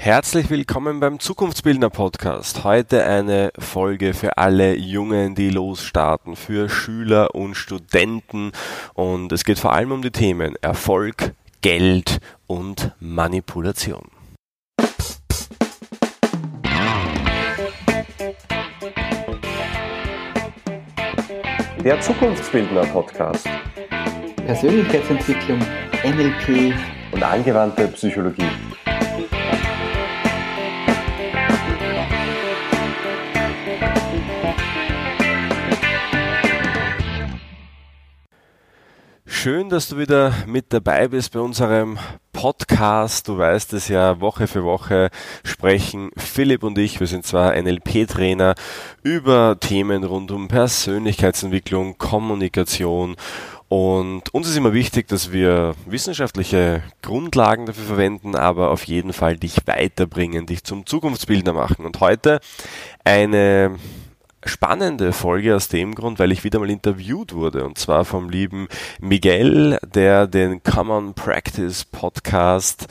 [0.00, 2.62] Herzlich willkommen beim Zukunftsbildner Podcast.
[2.62, 8.52] Heute eine Folge für alle Jungen, die losstarten, für Schüler und Studenten.
[8.94, 14.06] Und es geht vor allem um die Themen Erfolg, Geld und Manipulation.
[21.84, 23.48] Der Zukunftsbildner Podcast.
[24.46, 25.58] Persönlichkeitsentwicklung,
[26.04, 26.72] NLP
[27.12, 28.48] und angewandte Psychologie.
[39.40, 41.96] Schön, dass du wieder mit dabei bist bei unserem
[42.32, 43.28] Podcast.
[43.28, 45.10] Du weißt es ja, Woche für Woche
[45.44, 48.56] sprechen Philipp und ich, wir sind zwar NLP-Trainer,
[49.04, 53.14] über Themen rund um Persönlichkeitsentwicklung, Kommunikation
[53.68, 59.36] und uns ist immer wichtig, dass wir wissenschaftliche Grundlagen dafür verwenden, aber auf jeden Fall
[59.36, 61.86] dich weiterbringen, dich zum Zukunftsbildner machen.
[61.86, 62.40] Und heute
[63.04, 63.76] eine
[64.48, 68.68] spannende Folge aus dem Grund, weil ich wieder mal interviewt wurde und zwar vom lieben
[69.00, 72.86] Miguel, der den Common Practice Podcast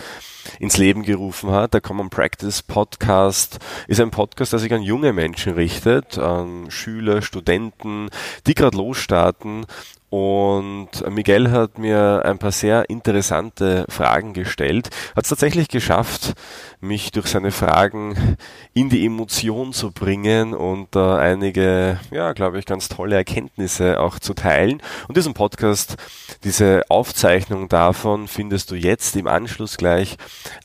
[0.59, 1.73] ins Leben gerufen hat.
[1.73, 7.22] Der Common Practice Podcast ist ein Podcast, der sich an junge Menschen richtet, an Schüler,
[7.22, 8.09] Studenten,
[8.45, 9.66] die gerade losstarten
[10.09, 16.33] und Miguel hat mir ein paar sehr interessante Fragen gestellt, hat es tatsächlich geschafft,
[16.80, 18.38] mich durch seine Fragen
[18.73, 24.19] in die Emotion zu bringen und äh, einige, ja, glaube ich, ganz tolle Erkenntnisse auch
[24.19, 24.81] zu teilen.
[25.09, 25.97] Und diesen Podcast,
[26.45, 30.17] diese Aufzeichnung davon findest du jetzt im Anschluss gleich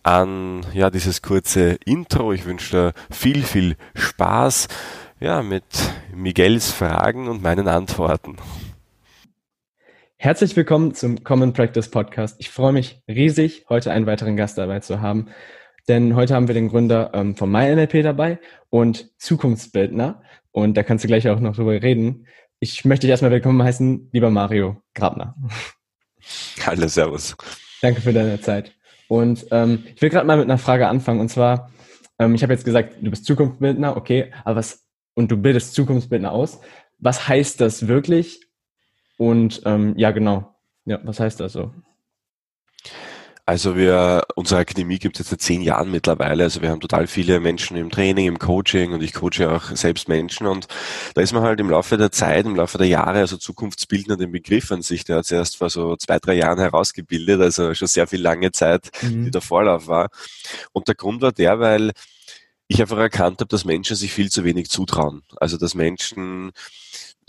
[0.04, 2.32] an, ja, dieses kurze Intro.
[2.32, 4.68] Ich wünsche dir viel, viel Spaß,
[5.18, 5.64] ja, mit
[6.14, 8.36] Miguels Fragen und meinen Antworten.
[10.22, 12.36] Herzlich willkommen zum Common Practice Podcast.
[12.38, 15.26] Ich freue mich riesig, heute einen weiteren Gast dabei zu haben,
[15.88, 18.38] denn heute haben wir den Gründer ähm, von MyNLP dabei
[18.70, 22.28] und Zukunftsbildner und da kannst du gleich auch noch drüber reden.
[22.60, 25.34] Ich möchte dich erstmal willkommen heißen, lieber Mario Grabner.
[26.66, 27.36] Hallo, Servus.
[27.80, 28.76] Danke für deine Zeit.
[29.08, 31.72] Und ähm, ich will gerade mal mit einer Frage anfangen und zwar,
[32.20, 36.30] ähm, ich habe jetzt gesagt, du bist Zukunftsbildner, okay, aber was und du bildest Zukunftsbildner
[36.30, 36.60] aus.
[37.00, 38.51] Was heißt das wirklich
[39.22, 40.52] und ähm, ja, genau.
[40.84, 41.72] Ja, was heißt das so?
[43.46, 46.42] Also wir, unsere Akademie gibt es jetzt seit zehn Jahren mittlerweile.
[46.42, 50.08] Also wir haben total viele Menschen im Training, im Coaching und ich coache auch selbst
[50.08, 50.66] Menschen und
[51.14, 54.32] da ist man halt im Laufe der Zeit, im Laufe der Jahre, also zukunftsbildender den
[54.32, 57.88] Begriff an sich, der hat sich erst vor so zwei, drei Jahren herausgebildet, also schon
[57.88, 59.26] sehr viel lange Zeit, mhm.
[59.26, 60.08] die der Vorlauf war.
[60.72, 61.92] Und der Grund war der, weil
[62.66, 65.22] ich einfach erkannt habe, dass Menschen sich viel zu wenig zutrauen.
[65.36, 66.52] Also dass Menschen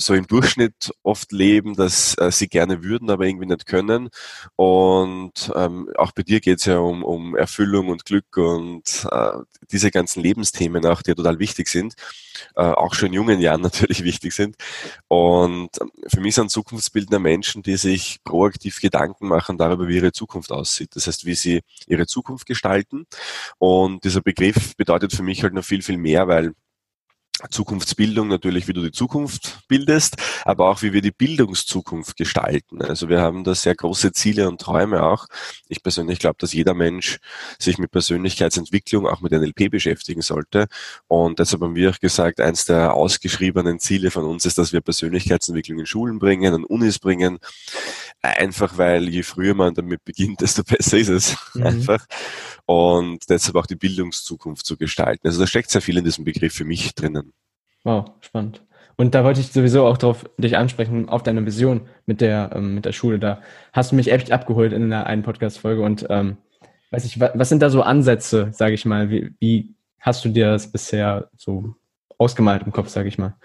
[0.06, 4.10] so im Durchschnitt oft leben, dass äh, sie gerne würden, aber irgendwie nicht können.
[4.56, 9.32] Und ähm, auch bei dir geht es ja um, um Erfüllung und Glück und äh,
[9.72, 11.96] diese ganzen Lebensthemen auch, die ja total wichtig sind,
[12.56, 14.56] äh, auch schon in jungen Jahren natürlich wichtig sind.
[15.08, 20.12] Und ähm, für mich sind zukunftsbildende Menschen, die sich proaktiv Gedanken machen darüber, wie ihre
[20.12, 20.96] Zukunft aussieht.
[20.96, 23.06] Das heißt, wie sie ihre Zukunft gestalten.
[23.58, 26.54] Und dieser Begriff bedeutet für mich halt noch viel, viel mehr, weil
[27.50, 32.82] Zukunftsbildung natürlich, wie du die Zukunft bildest, aber auch wie wir die Bildungszukunft gestalten.
[32.82, 35.26] Also wir haben da sehr große Ziele und Träume auch.
[35.68, 37.18] Ich persönlich glaube, dass jeder Mensch
[37.60, 40.68] sich mit Persönlichkeitsentwicklung, auch mit NLP beschäftigen sollte.
[41.08, 44.82] Und deshalb haben wir auch gesagt, eins der ausgeschriebenen Ziele von uns ist, dass wir
[44.82, 47.40] Persönlichkeitsentwicklung in Schulen bringen, an Unis bringen.
[48.22, 51.36] Einfach weil je früher man damit beginnt, desto besser ist es.
[51.56, 51.64] Mhm.
[51.66, 52.06] Einfach.
[52.66, 55.28] Und deshalb auch die Bildungszukunft zu gestalten.
[55.28, 57.33] Also da steckt sehr viel in diesem Begriff für mich drinnen.
[57.84, 58.62] Wow, spannend.
[58.96, 62.76] Und da wollte ich sowieso auch drauf dich ansprechen, auf deine Vision mit der, ähm,
[62.76, 63.20] mit der Schule.
[63.20, 66.38] Da hast du mich echt abgeholt in einer einen Podcast-Folge und ähm,
[66.92, 69.10] weiß ich, was, sind da so Ansätze, sage ich mal?
[69.10, 71.76] Wie, wie hast du dir das bisher so
[72.18, 73.36] ausgemalt im Kopf, sage ich mal?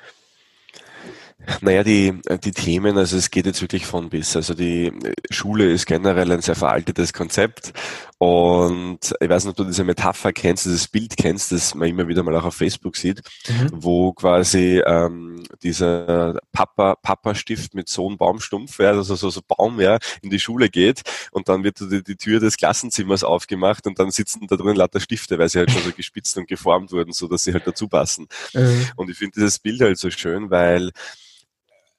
[1.63, 4.37] Naja, die, die Themen, also es geht jetzt wirklich von bis.
[4.37, 4.93] Also die
[5.31, 7.73] Schule ist generell ein sehr veraltetes Konzept
[8.19, 12.09] und ich weiß nicht, ob du diese Metapher kennst, dieses Bild kennst, das man immer
[12.09, 13.69] wieder mal auch auf Facebook sieht, mhm.
[13.73, 19.81] wo quasi ähm, dieser Papa, Papa-Stift mit so einem Baumstumpf, ja, also so, so Baum,
[19.81, 24.01] ja, in die Schule geht und dann wird die, die Tür des Klassenzimmers aufgemacht und
[24.01, 27.13] dann sitzen da drin lauter Stifte, weil sie halt schon so gespitzt und geformt wurden,
[27.13, 28.27] so dass sie halt dazu passen.
[28.53, 28.87] Mhm.
[28.97, 30.91] Und ich finde dieses Bild halt so schön, weil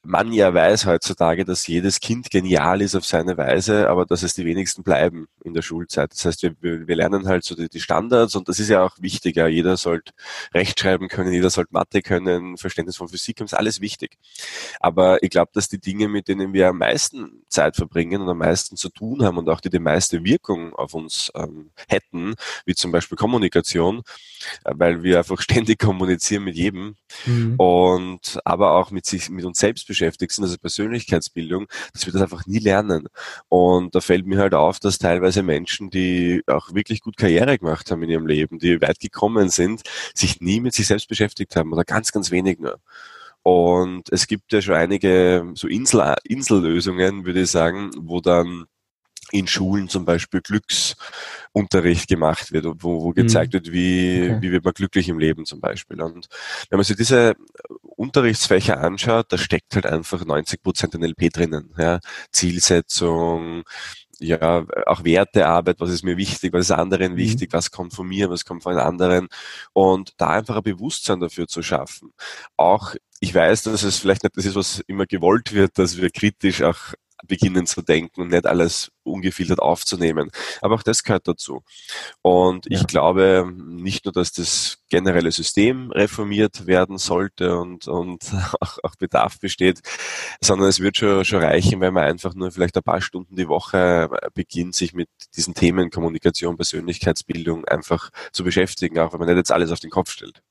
[0.03, 4.33] man ja weiß heutzutage, dass jedes Kind genial ist auf seine Weise, aber dass es
[4.33, 6.11] die wenigsten bleiben in der Schulzeit.
[6.13, 8.95] Das heißt, wir, wir lernen halt so die, die Standards und das ist ja auch
[8.99, 9.47] wichtiger.
[9.47, 10.13] Jeder sollte
[10.53, 14.17] Rechtschreiben können, jeder sollte Mathe können, Verständnis von Physik, ist alles wichtig.
[14.79, 18.37] Aber ich glaube, dass die Dinge, mit denen wir am meisten Zeit verbringen und am
[18.37, 22.35] meisten zu tun haben und auch die die meiste Wirkung auf uns ähm, hätten,
[22.65, 24.03] wie zum Beispiel Kommunikation,
[24.63, 27.55] äh, weil wir einfach ständig kommunizieren mit jedem mhm.
[27.57, 32.21] und aber auch mit sich, mit uns selbst beschäftigt sind, also Persönlichkeitsbildung, dass wir das
[32.21, 33.09] einfach nie lernen.
[33.49, 37.91] Und da fällt mir halt auf, dass teilweise Menschen, die auch wirklich gut Karriere gemacht
[37.91, 39.81] haben in ihrem Leben, die weit gekommen sind,
[40.13, 42.79] sich nie mit sich selbst beschäftigt haben oder ganz, ganz wenig nur.
[43.43, 48.65] Und es gibt ja schon einige so Insel, Insellösungen, würde ich sagen, wo dann
[49.31, 53.57] in Schulen zum Beispiel Glücksunterricht gemacht wird, wo, wo gezeigt mhm.
[53.57, 54.37] wird, wie, okay.
[54.41, 56.01] wie wird man glücklich im Leben zum Beispiel.
[56.01, 56.27] Und
[56.69, 57.35] wenn man sich diese
[57.81, 61.73] Unterrichtsfächer anschaut, da steckt halt einfach 90 Prozent NLP drinnen.
[61.77, 61.99] Ja?
[62.31, 63.63] Zielsetzung,
[64.19, 67.17] ja, auch Wertearbeit, was ist mir wichtig, was ist anderen mhm.
[67.17, 69.27] wichtig, was kommt von mir, was kommt von anderen
[69.73, 72.11] und da einfach ein Bewusstsein dafür zu schaffen.
[72.57, 76.09] Auch ich weiß, dass es vielleicht nicht das ist, was immer gewollt wird, dass wir
[76.09, 76.77] kritisch auch
[77.27, 80.29] beginnen zu denken und nicht alles ungefiltert aufzunehmen.
[80.61, 81.63] Aber auch das gehört dazu.
[82.21, 82.79] Und ja.
[82.79, 88.23] ich glaube nicht nur, dass das generelle System reformiert werden sollte und, und
[88.59, 89.81] auch, auch Bedarf besteht,
[90.41, 93.47] sondern es wird schon, schon reichen, wenn man einfach nur vielleicht ein paar Stunden die
[93.47, 99.37] Woche beginnt, sich mit diesen Themen Kommunikation, Persönlichkeitsbildung einfach zu beschäftigen, auch wenn man nicht
[99.37, 100.41] jetzt alles auf den Kopf stellt.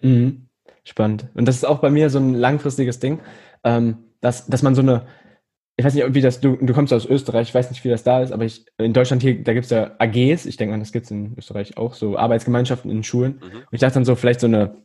[0.00, 0.48] Mhm.
[0.84, 1.28] Spannend.
[1.34, 3.20] Und das ist auch bei mir so ein langfristiges Ding,
[3.62, 5.06] ähm, dass, dass man so eine,
[5.76, 8.04] ich weiß nicht, wie das, du, du kommst aus Österreich, ich weiß nicht, wie das
[8.04, 10.78] da ist, aber ich, in Deutschland hier, da gibt es ja AGs, ich denke mal,
[10.78, 13.36] das gibt es in Österreich auch, so Arbeitsgemeinschaften in Schulen.
[13.36, 13.58] Mhm.
[13.58, 14.76] Und ich dachte dann so, vielleicht so eine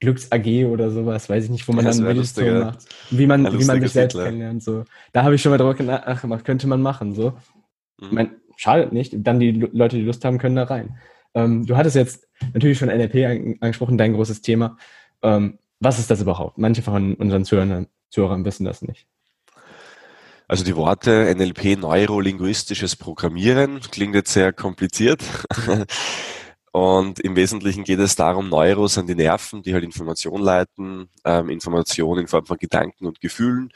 [0.00, 2.86] Glücks-AG oder sowas, weiß ich nicht, wo man ja, dann Meditation macht.
[3.10, 4.26] Wie man, wie man sich selbst Hitler.
[4.26, 4.62] kennenlernt.
[4.62, 4.84] So.
[5.12, 7.14] Da habe ich schon mal drüber nachgemacht, könnte man machen.
[7.14, 7.30] So.
[7.30, 8.06] Mhm.
[8.06, 10.96] Ich mein, schadet nicht, dann die Leute, die Lust haben, können da rein.
[11.34, 14.76] Ähm, du hattest jetzt natürlich schon NLP angesprochen, dein großes Thema.
[15.22, 16.56] Ähm, was ist das überhaupt?
[16.56, 19.06] Manche von unseren Zuhörern, Zuhörern wissen das nicht.
[20.48, 25.24] Also die Worte NLP, neurolinguistisches Programmieren, klingt jetzt sehr kompliziert.
[26.72, 31.48] Und im Wesentlichen geht es darum, Neuros an die Nerven, die halt Information leiten, ähm,
[31.48, 33.70] Information in Form von Gedanken und Gefühlen.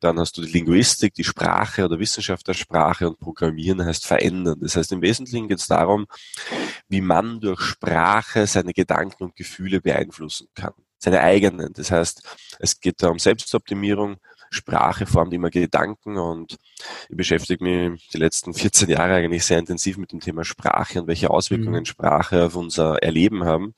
[0.00, 4.60] Dann hast du die Linguistik, die Sprache oder Wissenschaft der Sprache und Programmieren heißt verändern.
[4.60, 6.06] Das heißt, im Wesentlichen geht es darum,
[6.88, 10.72] wie man durch Sprache seine Gedanken und Gefühle beeinflussen kann.
[10.98, 11.72] Seine eigenen.
[11.74, 12.22] Das heißt,
[12.60, 14.16] es geht da um Selbstoptimierung,
[14.54, 16.56] Sprache formt immer Gedanken und
[17.08, 21.08] ich beschäftige mich die letzten 14 Jahre eigentlich sehr intensiv mit dem Thema Sprache und
[21.08, 21.86] welche Auswirkungen mhm.
[21.86, 23.74] Sprache auf unser Erleben haben.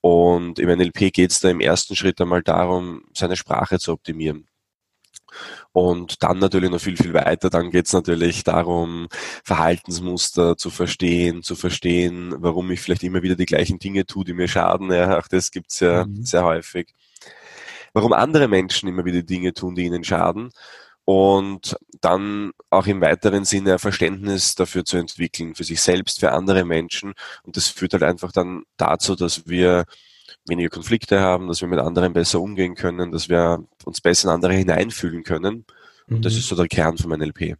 [0.00, 4.46] Und im NLP geht es da im ersten Schritt einmal darum, seine Sprache zu optimieren.
[5.72, 7.50] Und dann natürlich noch viel, viel weiter.
[7.50, 9.08] Dann geht es natürlich darum,
[9.44, 14.32] Verhaltensmuster zu verstehen, zu verstehen, warum ich vielleicht immer wieder die gleichen Dinge tue, die
[14.32, 14.90] mir schaden.
[14.90, 16.24] Ja, auch das gibt's ja mhm.
[16.24, 16.94] sehr häufig
[17.96, 20.50] warum andere Menschen immer wieder Dinge tun, die ihnen schaden
[21.06, 26.32] und dann auch im weiteren Sinne ein Verständnis dafür zu entwickeln, für sich selbst, für
[26.32, 27.14] andere Menschen.
[27.44, 29.86] Und das führt halt einfach dann dazu, dass wir
[30.46, 34.34] weniger Konflikte haben, dass wir mit anderen besser umgehen können, dass wir uns besser in
[34.34, 35.64] andere hineinfühlen können.
[36.06, 36.22] Und mhm.
[36.22, 37.56] das ist so der Kern von NLP.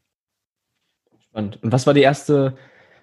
[1.30, 1.62] Spannend.
[1.62, 2.58] Und was war die erste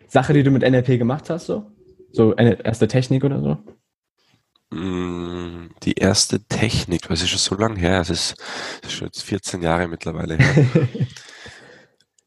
[0.08, 1.48] Sache, die du mit NLP gemacht hast?
[1.48, 1.72] So,
[2.12, 3.58] so eine erste Technik oder so?
[4.74, 8.36] Die erste Technik, das ist schon so lange her, es ist,
[8.84, 10.66] ist schon jetzt 14 Jahre mittlerweile her.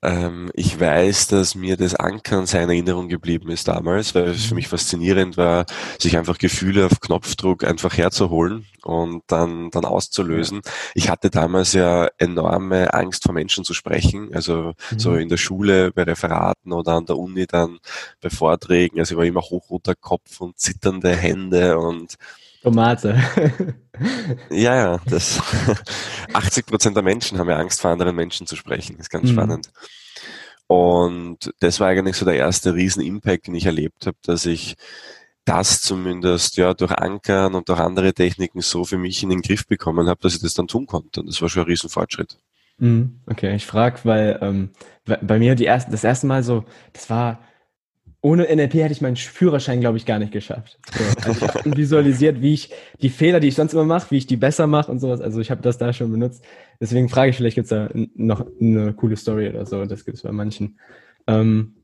[0.07, 4.55] ähm, ich weiß, dass mir das Ankern seiner Erinnerung geblieben ist damals, weil es für
[4.55, 4.57] mhm.
[4.57, 5.67] mich faszinierend war,
[5.99, 10.61] sich einfach Gefühle auf Knopfdruck einfach herzuholen und dann, dann auszulösen.
[10.95, 14.99] Ich hatte damals ja enorme Angst vor Menschen zu sprechen, also mhm.
[14.99, 17.81] so in der Schule bei Referaten oder an der Uni dann
[18.21, 19.01] bei Vorträgen.
[19.01, 22.15] Also ich war immer hochroter Kopf und zitternde Hände und
[22.63, 23.23] Tomate.
[24.51, 25.41] ja, ja, das
[26.33, 28.97] 80 Prozent der Menschen haben ja Angst vor anderen Menschen zu sprechen.
[28.97, 29.33] Das ist ganz mhm.
[29.33, 29.71] spannend.
[30.67, 34.77] Und das war eigentlich so der erste Riesen-Impact, den ich erlebt habe, dass ich
[35.45, 39.67] das zumindest ja durch Ankern und durch andere Techniken so für mich in den Griff
[39.67, 41.21] bekommen habe, dass ich das dann tun konnte.
[41.21, 42.37] Und das war schon ein Riesenfortschritt.
[42.79, 43.21] Mhm.
[43.27, 44.71] Okay, ich frage, weil ähm,
[45.05, 47.41] bei mir die erste, das erste Mal so, das war
[48.21, 50.79] ohne NLP hätte ich meinen Führerschein, glaube ich, gar nicht geschafft.
[50.93, 52.71] So, also ich habe visualisiert, wie ich
[53.01, 55.21] die Fehler, die ich sonst immer mache, wie ich die besser mache und sowas.
[55.21, 56.45] Also ich habe das da schon benutzt.
[56.81, 59.85] Deswegen frage ich, vielleicht gibt es da noch eine coole Story oder so.
[59.85, 60.79] Das gibt es bei manchen.
[61.27, 61.76] Ähm,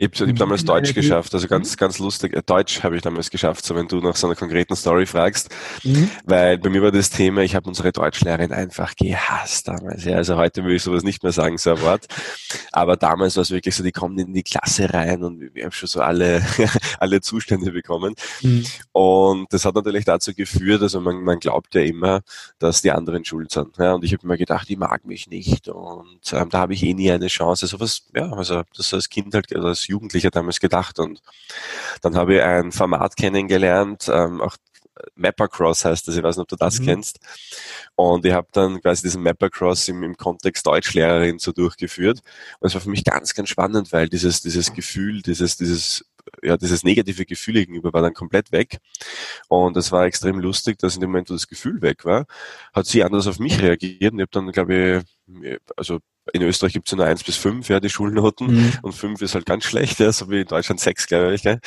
[0.00, 2.32] Ich habe hab damals Deutsch geschafft, also ganz, ganz lustig.
[2.32, 5.50] Äh, Deutsch habe ich damals geschafft, so wenn du nach so einer konkreten Story fragst.
[5.84, 6.10] Mhm.
[6.24, 10.06] Weil bei mir war das Thema, ich habe unsere Deutschlehrerin einfach gehasst damals.
[10.06, 12.06] Ja, also heute würde ich sowas nicht mehr sagen, so ein Wort.
[12.72, 15.72] Aber damals war es wirklich so, die kommen in die Klasse rein und wir haben
[15.72, 16.42] schon so alle,
[16.98, 18.14] alle Zustände bekommen.
[18.40, 18.64] Mhm.
[18.92, 22.22] Und das hat natürlich dazu geführt, also man, man glaubt ja immer,
[22.58, 23.76] dass die anderen schuld sind.
[23.76, 26.82] Ja, und ich habe mir gedacht, die mag mich nicht und ähm, da habe ich
[26.84, 27.66] eh nie eine Chance.
[27.66, 30.98] Also was, ja, also das als Kind halt, also als Jugendlicher damals gedacht.
[30.98, 31.20] Und
[32.02, 34.56] dann habe ich ein Format kennengelernt, ähm, auch
[35.14, 36.84] Mappercross heißt das, ich weiß nicht, ob du das mhm.
[36.84, 37.18] kennst.
[37.94, 42.20] Und ich habe dann quasi diesen Mappercross im, im Kontext Deutschlehrerin so durchgeführt.
[42.58, 46.04] Und es war für mich ganz, ganz spannend, weil dieses, dieses Gefühl, dieses, dieses,
[46.42, 48.78] ja, dieses negative Gefühl gegenüber war dann komplett weg.
[49.48, 52.26] Und es war extrem lustig, dass in dem Moment, wo das Gefühl weg war,
[52.72, 54.12] hat sie anders auf mich reagiert.
[54.12, 55.04] Und ich habe dann, glaube
[55.36, 56.00] ich, also
[56.32, 58.54] in Österreich gibt es ja nur eins bis fünf, ja, die Schulnoten.
[58.54, 58.72] Mhm.
[58.82, 61.42] Und fünf ist halt ganz schlecht, ja, so wie in Deutschland sechs, glaube ich.
[61.42, 61.60] Gell?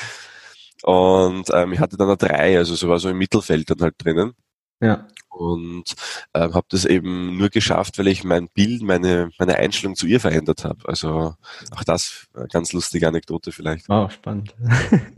[0.84, 3.96] Und ähm, ich hatte dann eine drei, also so war so im Mittelfeld dann halt
[3.98, 4.34] drinnen.
[4.82, 5.08] Ja.
[5.29, 5.96] Und
[6.34, 10.20] ähm, habe das eben nur geschafft, weil ich mein Bild, meine, meine Einstellung zu ihr
[10.20, 10.88] verändert habe.
[10.88, 11.36] Also
[11.72, 13.89] auch das eine ganz lustige Anekdote vielleicht.
[13.89, 14.53] Wow, spannend.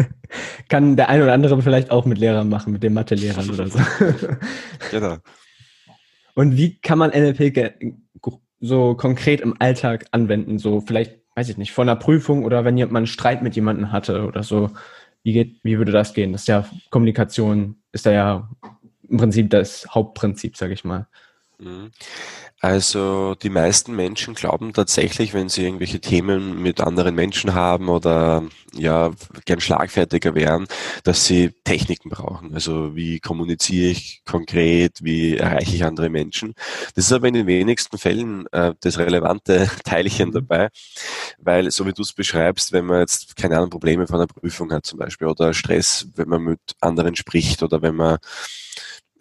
[0.69, 3.79] Kann der ein oder andere vielleicht auch mit Lehrern machen, mit den Mathe-Lehrern oder so.
[4.91, 5.17] genau.
[6.35, 7.53] Und wie kann man NLP
[8.59, 10.57] so konkret im Alltag anwenden?
[10.57, 13.91] So vielleicht, weiß ich nicht, vor einer Prüfung oder wenn jemand einen Streit mit jemandem
[13.91, 14.71] hatte oder so.
[15.24, 16.31] Wie geht, wie würde das gehen?
[16.33, 18.50] Das ist ja Kommunikation, ist da ja
[19.09, 21.07] im Prinzip das Hauptprinzip, sage ich mal.
[21.59, 21.91] Mhm.
[22.59, 28.43] Also die meisten Menschen glauben tatsächlich, wenn sie irgendwelche Themen mit anderen Menschen haben oder
[28.74, 29.12] ja
[29.45, 30.65] gern schlagfertiger wären,
[31.03, 32.53] dass sie Techniken brauchen.
[32.53, 36.55] Also wie kommuniziere ich konkret, wie erreiche ich andere Menschen.
[36.95, 40.33] Das ist aber in den wenigsten Fällen äh, das relevante Teilchen mhm.
[40.33, 40.69] dabei,
[41.38, 44.71] weil so wie du es beschreibst, wenn man jetzt keine Ahnung Probleme von einer Prüfung
[44.74, 48.17] hat zum Beispiel oder Stress, wenn man mit anderen spricht oder wenn man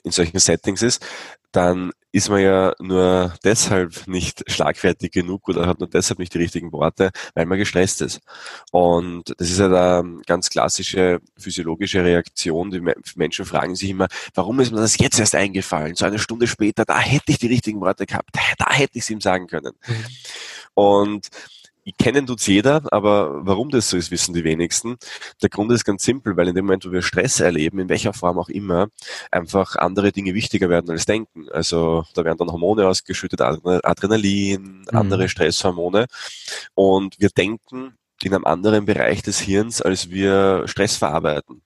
[0.04, 1.04] in solchen Settings ist,
[1.50, 6.38] dann ist man ja nur deshalb nicht schlagfertig genug oder hat nur deshalb nicht die
[6.38, 8.20] richtigen Worte, weil man gestresst ist.
[8.70, 12.70] Und das ist ja halt eine ganz klassische physiologische Reaktion.
[12.70, 12.82] Die
[13.16, 15.96] Menschen fragen sich immer, warum ist mir das jetzt erst eingefallen?
[15.96, 19.10] So eine Stunde später, da hätte ich die richtigen Worte gehabt, da hätte ich es
[19.10, 19.72] ihm sagen können.
[19.86, 20.04] Mhm.
[20.74, 21.28] Und
[21.92, 24.96] kennen tut's jeder, aber warum das so ist, wissen die wenigsten.
[25.42, 28.14] Der Grund ist ganz simpel, weil in dem Moment, wo wir Stress erleben, in welcher
[28.14, 28.88] Form auch immer,
[29.30, 31.48] einfach andere Dinge wichtiger werden als Denken.
[31.50, 34.84] Also da werden dann Hormone ausgeschüttet, Adrenalin, mhm.
[34.92, 36.06] andere Stresshormone.
[36.74, 41.62] Und wir denken in einem anderen Bereich des Hirns, als wir Stress verarbeiten.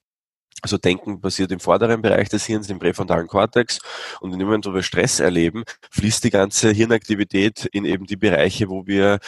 [0.60, 3.78] Also Denken passiert im vorderen Bereich des Hirns, im präfrontalen Kortex.
[4.20, 8.16] Und in dem Moment, wo wir Stress erleben, fließt die ganze Hirnaktivität in eben die
[8.16, 9.20] Bereiche, wo wir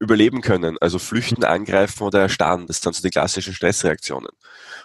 [0.00, 2.66] überleben können, also flüchten, angreifen oder erstarren.
[2.66, 4.30] Das sind so die klassischen Stressreaktionen.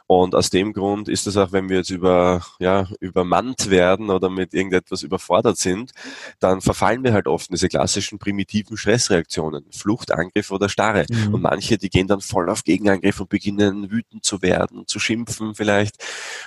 [0.07, 4.29] Und aus dem Grund ist es auch, wenn wir jetzt über, ja, übermannt werden oder
[4.29, 5.93] mit irgendetwas überfordert sind,
[6.39, 9.65] dann verfallen wir halt oft in diese klassischen primitiven Stressreaktionen.
[9.71, 11.05] Flucht, Angriff oder Starre.
[11.09, 11.33] Mhm.
[11.33, 15.55] Und manche, die gehen dann voll auf Gegenangriff und beginnen wütend zu werden, zu schimpfen
[15.55, 15.95] vielleicht.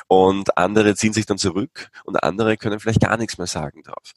[0.08, 4.12] Und andere ziehen sich dann zurück und andere können vielleicht gar nichts mehr sagen drauf.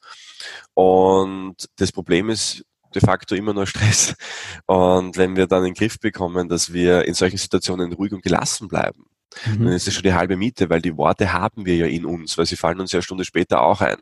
[0.74, 4.14] Und das Problem ist, de facto immer nur Stress.
[4.66, 8.22] Und wenn wir dann in den Griff bekommen, dass wir in solchen Situationen ruhig und
[8.22, 9.06] gelassen bleiben,
[9.46, 9.64] mhm.
[9.64, 12.36] dann ist es schon die halbe Miete, weil die Worte haben wir ja in uns,
[12.38, 13.98] weil sie fallen uns ja eine Stunde später auch ein.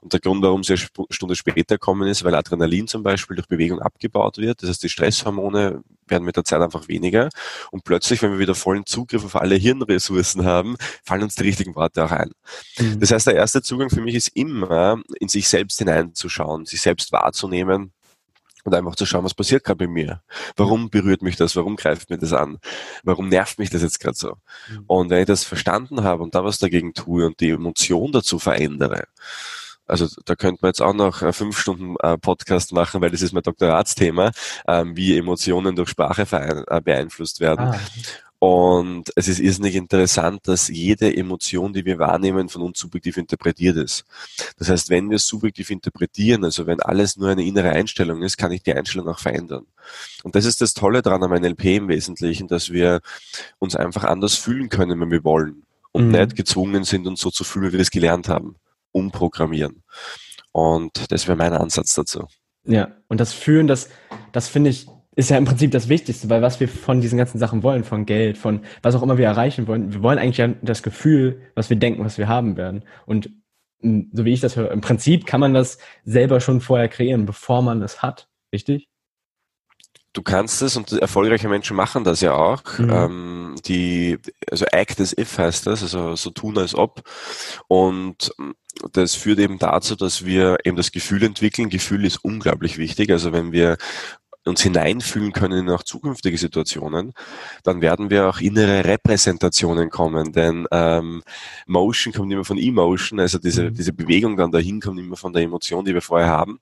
[0.00, 3.48] Und der Grund, warum sie eine Stunde später kommen, ist, weil Adrenalin zum Beispiel durch
[3.48, 4.62] Bewegung abgebaut wird.
[4.62, 7.28] Das heißt, die Stresshormone werden mit der Zeit einfach weniger.
[7.70, 11.74] Und plötzlich, wenn wir wieder vollen Zugriff auf alle Hirnressourcen haben, fallen uns die richtigen
[11.74, 12.32] Worte auch ein.
[12.78, 13.00] Mhm.
[13.00, 17.12] Das heißt, der erste Zugang für mich ist immer, in sich selbst hineinzuschauen, sich selbst
[17.12, 17.92] wahrzunehmen,
[18.64, 20.22] und einfach zu schauen, was passiert gerade bei mir.
[20.56, 21.56] Warum berührt mich das?
[21.56, 22.58] Warum greift mir das an?
[23.02, 24.34] Warum nervt mich das jetzt gerade so?
[24.70, 24.84] Mhm.
[24.86, 28.38] Und wenn ich das verstanden habe und da was dagegen tue und die Emotion dazu
[28.38, 29.04] verändere,
[29.86, 33.20] also da könnte man jetzt auch noch äh, fünf Stunden äh, Podcast machen, weil das
[33.22, 34.30] ist mein Doktoratsthema,
[34.66, 37.68] ähm, wie Emotionen durch Sprache äh, beeinflusst werden.
[37.68, 37.80] Ah.
[38.42, 43.76] Und es ist irrsinnig interessant, dass jede Emotion, die wir wahrnehmen, von uns subjektiv interpretiert
[43.76, 44.04] ist.
[44.58, 48.50] Das heißt, wenn wir subjektiv interpretieren, also wenn alles nur eine innere Einstellung ist, kann
[48.50, 49.66] ich die Einstellung auch verändern.
[50.24, 53.00] Und das ist das Tolle daran am NLP im Wesentlichen, dass wir
[53.60, 55.62] uns einfach anders fühlen können, wenn wir wollen.
[55.92, 56.10] Und mhm.
[56.10, 58.56] nicht gezwungen sind, uns so zu fühlen, wie wir es gelernt haben.
[58.90, 59.84] Umprogrammieren.
[60.50, 62.26] Und das wäre mein Ansatz dazu.
[62.64, 63.88] Ja, und das Fühlen, das,
[64.32, 67.38] das finde ich ist ja im Prinzip das Wichtigste, weil was wir von diesen ganzen
[67.38, 70.48] Sachen wollen, von Geld, von was auch immer wir erreichen wollen, wir wollen eigentlich ja
[70.62, 72.84] das Gefühl, was wir denken, was wir haben werden.
[73.04, 73.30] Und
[73.80, 77.26] hm, so wie ich das höre, im Prinzip kann man das selber schon vorher kreieren,
[77.26, 78.28] bevor man es hat.
[78.52, 78.88] Richtig?
[80.12, 82.62] du kannst es und erfolgreiche Menschen machen das ja auch.
[82.78, 82.90] Mhm.
[82.90, 84.18] Ähm, die,
[84.50, 87.02] also act as if heißt das, also so tun als ob.
[87.68, 88.34] Und
[88.92, 91.70] das führt eben dazu, dass wir eben das Gefühl entwickeln.
[91.70, 93.10] Gefühl ist unglaublich wichtig.
[93.10, 93.78] Also wenn wir
[94.44, 97.12] uns hineinfühlen können in auch zukünftige Situationen,
[97.62, 100.32] dann werden wir auch innere Repräsentationen kommen.
[100.32, 101.22] Denn ähm,
[101.66, 103.74] Motion kommt immer von Emotion, also diese, mhm.
[103.74, 106.58] diese Bewegung dann dahin kommt immer von der Emotion, die wir vorher haben.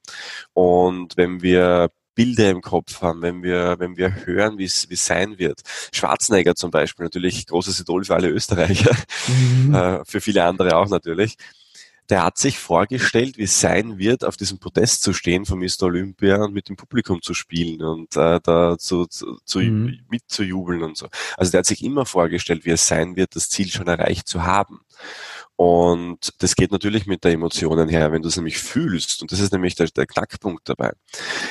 [0.52, 5.38] Und wenn wir Bilder im Kopf haben, wenn wir, wenn wir hören, wie es sein
[5.38, 5.62] wird.
[5.92, 8.94] Schwarzenegger zum Beispiel, natürlich großes Idol für alle Österreicher,
[9.28, 9.74] mhm.
[9.74, 11.36] äh, für viele andere auch natürlich
[12.10, 15.84] der hat sich vorgestellt, wie es sein wird, auf diesem Podest zu stehen von Mr.
[15.84, 20.00] Olympia und mit dem Publikum zu spielen und äh, da zu, zu, zu mhm.
[20.10, 21.08] mitzujubeln und so.
[21.36, 24.42] Also der hat sich immer vorgestellt, wie es sein wird, das Ziel schon erreicht zu
[24.42, 24.80] haben.
[25.54, 29.40] Und das geht natürlich mit der Emotionen her, wenn du es nämlich fühlst, und das
[29.40, 30.92] ist nämlich der, der Knackpunkt dabei.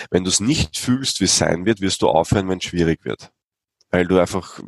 [0.10, 3.06] Wenn du es nicht fühlst, wie es sein wird, wirst du aufhören, wenn es schwierig
[3.06, 3.32] wird
[3.92, 4.60] weil du einfach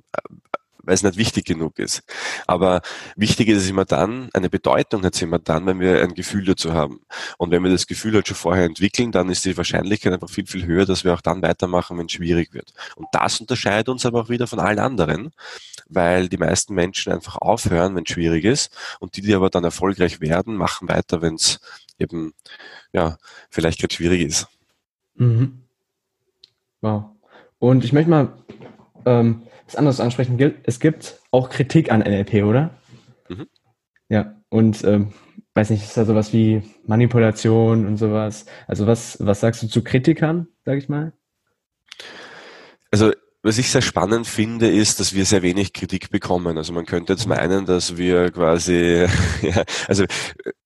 [0.83, 2.03] weil es nicht wichtig genug ist.
[2.47, 2.81] Aber
[3.15, 6.45] wichtig ist es immer dann, eine Bedeutung hat es immer dann, wenn wir ein Gefühl
[6.45, 7.01] dazu haben.
[7.37, 10.47] Und wenn wir das Gefühl halt schon vorher entwickeln, dann ist die Wahrscheinlichkeit einfach viel,
[10.47, 12.73] viel höher, dass wir auch dann weitermachen, wenn es schwierig wird.
[12.95, 15.31] Und das unterscheidet uns aber auch wieder von allen anderen,
[15.87, 18.75] weil die meisten Menschen einfach aufhören, wenn es schwierig ist.
[18.99, 21.59] Und die, die aber dann erfolgreich werden, machen weiter, wenn es
[21.99, 22.33] eben,
[22.93, 23.17] ja,
[23.49, 24.47] vielleicht gerade schwierig ist.
[25.15, 25.61] Mhm.
[26.81, 27.05] Wow.
[27.59, 28.33] Und ich möchte mal
[29.05, 30.55] ähm, was anderes ansprechen gilt.
[30.63, 32.71] Es gibt auch Kritik an NLP, oder?
[33.29, 33.47] Mhm.
[34.09, 35.13] Ja, und ähm,
[35.53, 38.45] weiß nicht, ist da sowas wie Manipulation und sowas?
[38.67, 41.13] Also was, was sagst du zu Kritikern, sag ich mal?
[42.91, 43.13] Also
[43.43, 46.57] was ich sehr spannend finde, ist, dass wir sehr wenig Kritik bekommen.
[46.57, 49.07] Also man könnte jetzt meinen, dass wir quasi,
[49.41, 50.05] ja, also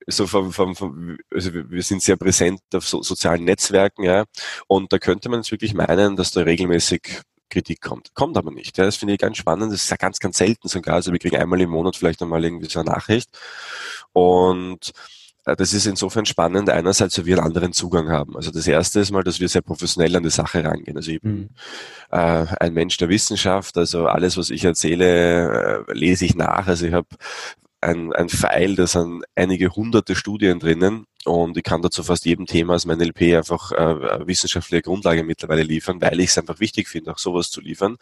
[0.08, 4.26] so vom, vom, vom also wir sind sehr präsent auf so, sozialen Netzwerken, ja,
[4.68, 8.14] und da könnte man jetzt wirklich meinen, dass da regelmäßig Kritik kommt.
[8.14, 8.78] Kommt aber nicht.
[8.78, 8.86] Ja.
[8.86, 9.72] Das finde ich ganz spannend.
[9.72, 10.96] Das ist ja ganz, ganz selten sogar.
[10.96, 13.30] Also wir kriegen einmal im Monat vielleicht einmal irgendwie so eine Nachricht.
[14.14, 14.92] Und
[15.46, 18.36] äh, das ist insofern spannend, einerseits, weil wir einen anderen Zugang haben.
[18.36, 20.98] Also das erste ist mal, dass wir sehr professionell an die Sache rangehen.
[20.98, 21.50] Also ich bin mhm.
[22.12, 26.68] äh, ein Mensch der Wissenschaft, also alles, was ich erzähle, äh, lese ich nach.
[26.68, 27.08] Also ich habe
[27.86, 32.46] ein, ein File, da sind einige hunderte Studien drinnen und ich kann dazu fast jedem
[32.48, 36.88] Thema aus meinem NLP einfach äh, wissenschaftliche Grundlage mittlerweile liefern, weil ich es einfach wichtig
[36.88, 37.98] finde, auch sowas zu liefern,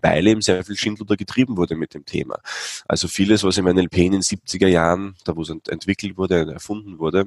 [0.00, 2.38] weil eben sehr viel Schindluder getrieben wurde mit dem Thema.
[2.86, 6.98] Also vieles, was im NLP in den 70er Jahren, da wo es entwickelt wurde, erfunden
[6.98, 7.26] wurde,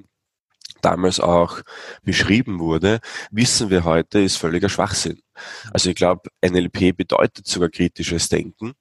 [0.82, 1.62] damals auch
[2.04, 3.00] beschrieben wurde,
[3.32, 5.22] wissen wir heute, ist völliger Schwachsinn.
[5.72, 8.74] Also ich glaube, NLP bedeutet sogar kritisches Denken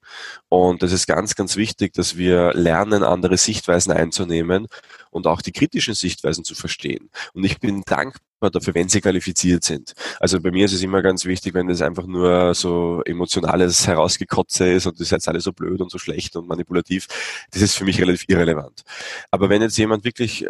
[0.48, 4.66] und es ist ganz, ganz wichtig, dass wir lernen, andere Sichtweisen einzunehmen
[5.10, 7.10] und auch die kritischen Sichtweisen zu verstehen.
[7.34, 9.92] Und ich bin dankbar dafür, wenn sie qualifiziert sind.
[10.18, 14.72] Also bei mir ist es immer ganz wichtig, wenn es einfach nur so emotionales Herausgekotze
[14.72, 17.06] ist und das ist jetzt alles so blöd und so schlecht und manipulativ,
[17.50, 18.82] das ist für mich relativ irrelevant.
[19.30, 20.46] Aber wenn jetzt jemand wirklich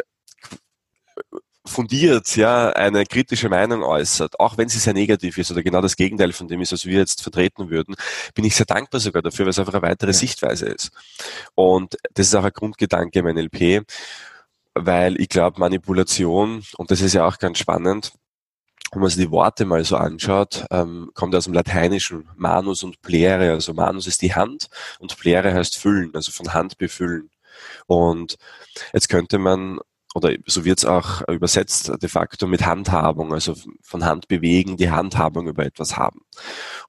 [1.65, 5.95] fundiert ja eine kritische Meinung äußert, auch wenn sie sehr negativ ist oder genau das
[5.95, 7.95] Gegenteil von dem ist, was wir jetzt vertreten würden,
[8.33, 10.17] bin ich sehr dankbar sogar dafür, weil es einfach eine weitere ja.
[10.17, 10.91] Sichtweise ist.
[11.55, 13.85] Und das ist auch ein Grundgedanke im NLP,
[14.73, 18.13] weil ich glaube, Manipulation, und das ist ja auch ganz spannend,
[18.91, 23.01] wenn man sich die Worte mal so anschaut, ähm, kommt aus dem Lateinischen Manus und
[23.01, 23.51] Plere.
[23.51, 24.67] Also Manus ist die Hand
[24.99, 27.29] und Plere heißt füllen, also von Hand befüllen.
[27.87, 28.37] Und
[28.93, 29.79] jetzt könnte man
[30.13, 34.91] oder so wird es auch übersetzt, de facto mit Handhabung, also von Hand bewegen, die
[34.91, 36.21] Handhabung über etwas haben.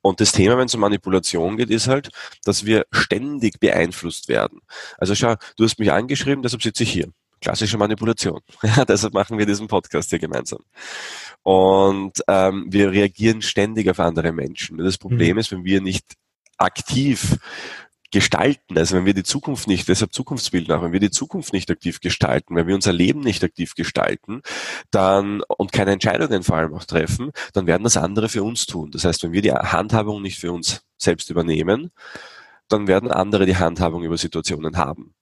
[0.00, 2.10] Und das Thema, wenn es um Manipulation geht, ist halt,
[2.44, 4.60] dass wir ständig beeinflusst werden.
[4.98, 7.08] Also schau, du hast mich angeschrieben, deshalb sitze ich hier.
[7.40, 8.40] Klassische Manipulation.
[8.62, 10.60] Ja, deshalb machen wir diesen Podcast hier gemeinsam.
[11.42, 14.78] Und ähm, wir reagieren ständig auf andere Menschen.
[14.78, 15.38] Das Problem mhm.
[15.38, 16.14] ist, wenn wir nicht
[16.58, 17.36] aktiv
[18.12, 21.70] gestalten, also wenn wir die Zukunft nicht, deshalb Zukunftsbild nach, wenn wir die Zukunft nicht
[21.70, 24.42] aktiv gestalten, wenn wir unser Leben nicht aktiv gestalten,
[24.90, 28.90] dann und keine Entscheidungen vor allem auch treffen, dann werden das andere für uns tun.
[28.90, 31.90] Das heißt, wenn wir die Handhabung nicht für uns selbst übernehmen,
[32.72, 35.14] dann werden andere die Handhabung über Situationen haben.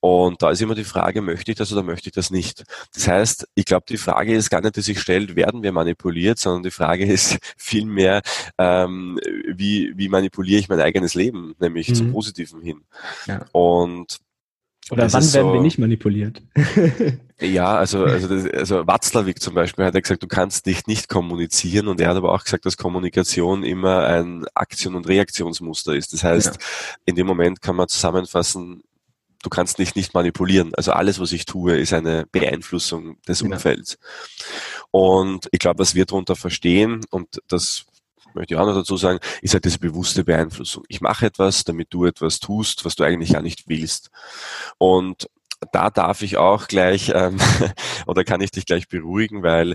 [0.00, 2.64] Und da ist immer die Frage, möchte ich das oder möchte ich das nicht?
[2.94, 6.38] Das heißt, ich glaube, die Frage ist gar nicht, die sich stellt, werden wir manipuliert,
[6.38, 8.22] sondern die Frage ist vielmehr,
[8.58, 11.94] ähm, wie, wie manipuliere ich mein eigenes Leben, nämlich mhm.
[11.94, 12.82] zum Positiven hin.
[13.26, 13.44] Ja.
[13.52, 14.18] Und
[14.90, 16.42] oder wann werden so, wir nicht manipuliert?
[17.40, 21.08] ja, also, also, das, also Watzlawick zum Beispiel hat ja gesagt, du kannst dich nicht
[21.08, 26.12] kommunizieren und er hat aber auch gesagt, dass Kommunikation immer ein Aktion- und Reaktionsmuster ist.
[26.12, 26.60] Das heißt, ja.
[27.04, 28.84] in dem Moment kann man zusammenfassen,
[29.42, 30.72] du kannst dich nicht manipulieren.
[30.76, 33.56] Also alles, was ich tue, ist eine Beeinflussung des genau.
[33.56, 33.98] Umfelds.
[34.92, 37.86] Und ich glaube, was wir darunter verstehen, und das
[38.36, 40.84] möchte ich auch noch dazu sagen, ist halt diese bewusste Beeinflussung.
[40.88, 44.10] Ich mache etwas, damit du etwas tust, was du eigentlich gar nicht willst.
[44.78, 45.28] Und
[45.72, 47.38] da darf ich auch gleich, ähm,
[48.06, 49.74] oder kann ich dich gleich beruhigen, weil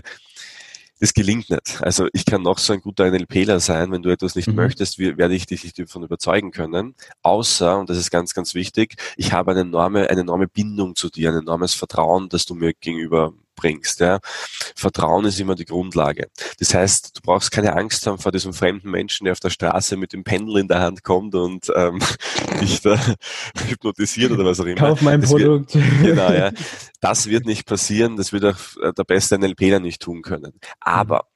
[1.00, 1.82] das gelingt nicht.
[1.82, 4.54] Also ich kann noch so ein guter NLPler sein, wenn du etwas nicht mhm.
[4.54, 6.94] möchtest, werde ich dich nicht davon überzeugen können.
[7.22, 11.10] Außer, und das ist ganz, ganz wichtig, ich habe eine enorme, eine enorme Bindung zu
[11.10, 14.00] dir, ein enormes Vertrauen, das du mir gegenüber bringst.
[14.00, 14.20] Ja.
[14.76, 16.28] Vertrauen ist immer die Grundlage.
[16.58, 19.96] Das heißt, du brauchst keine Angst haben vor diesem fremden Menschen, der auf der Straße
[19.96, 22.00] mit dem Pendel in der Hand kommt und ähm,
[22.60, 22.98] dich da
[23.68, 24.80] hypnotisiert oder was auch immer.
[24.80, 25.74] Kauf mein das Produkt.
[25.74, 26.50] Wird, genau, ja.
[27.00, 30.52] Das wird nicht passieren, das wird auch der beste NLPler nicht tun können.
[30.78, 31.26] Aber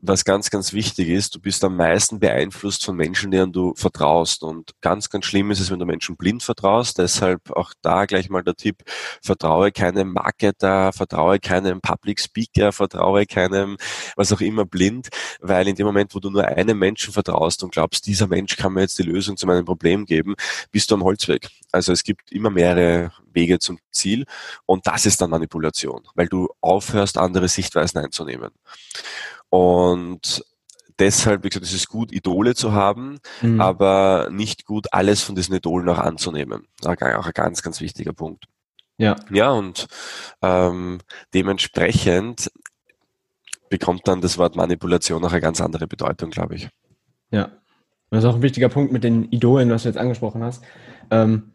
[0.00, 4.42] was ganz, ganz wichtig ist, du bist am meisten beeinflusst von Menschen, denen du vertraust.
[4.42, 6.98] Und ganz, ganz schlimm ist es, wenn du Menschen blind vertraust.
[6.98, 8.82] Deshalb auch da gleich mal der Tipp,
[9.22, 13.76] vertraue keinem Marketer, vertraue keinem Public Speaker, vertraue keinem,
[14.16, 15.08] was auch immer, blind,
[15.40, 18.72] weil in dem Moment, wo du nur einem Menschen vertraust und glaubst, dieser Mensch kann
[18.72, 20.34] mir jetzt die Lösung zu meinem Problem geben,
[20.70, 21.48] bist du am Holzweg.
[21.76, 24.24] Also es gibt immer mehrere Wege zum Ziel
[24.64, 28.50] und das ist dann Manipulation, weil du aufhörst, andere Sichtweisen einzunehmen.
[29.48, 30.44] Und
[30.98, 33.60] deshalb, wie gesagt, es ist gut, Idole zu haben, mhm.
[33.60, 36.66] aber nicht gut, alles von diesen Idolen auch anzunehmen.
[36.84, 38.46] Auch ein ganz, ganz wichtiger Punkt.
[38.98, 39.16] Ja.
[39.30, 39.86] Ja, und
[40.42, 40.98] ähm,
[41.34, 42.50] dementsprechend
[43.68, 46.68] bekommt dann das Wort Manipulation auch eine ganz andere Bedeutung, glaube ich.
[47.30, 47.50] Ja.
[48.10, 50.62] Das ist auch ein wichtiger Punkt mit den Idolen, was du jetzt angesprochen hast.
[51.10, 51.52] Ähm,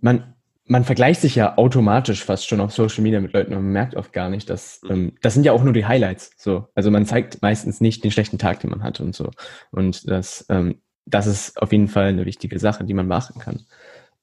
[0.00, 3.72] man, man vergleicht sich ja automatisch fast schon auf Social Media mit Leuten und man
[3.72, 4.90] merkt oft gar nicht, dass mhm.
[4.90, 6.32] ähm, das sind ja auch nur die Highlights.
[6.36, 9.30] So, also man zeigt meistens nicht den schlechten Tag, den man hat und so.
[9.70, 13.62] Und das, ähm, das ist auf jeden Fall eine wichtige Sache, die man beachten kann.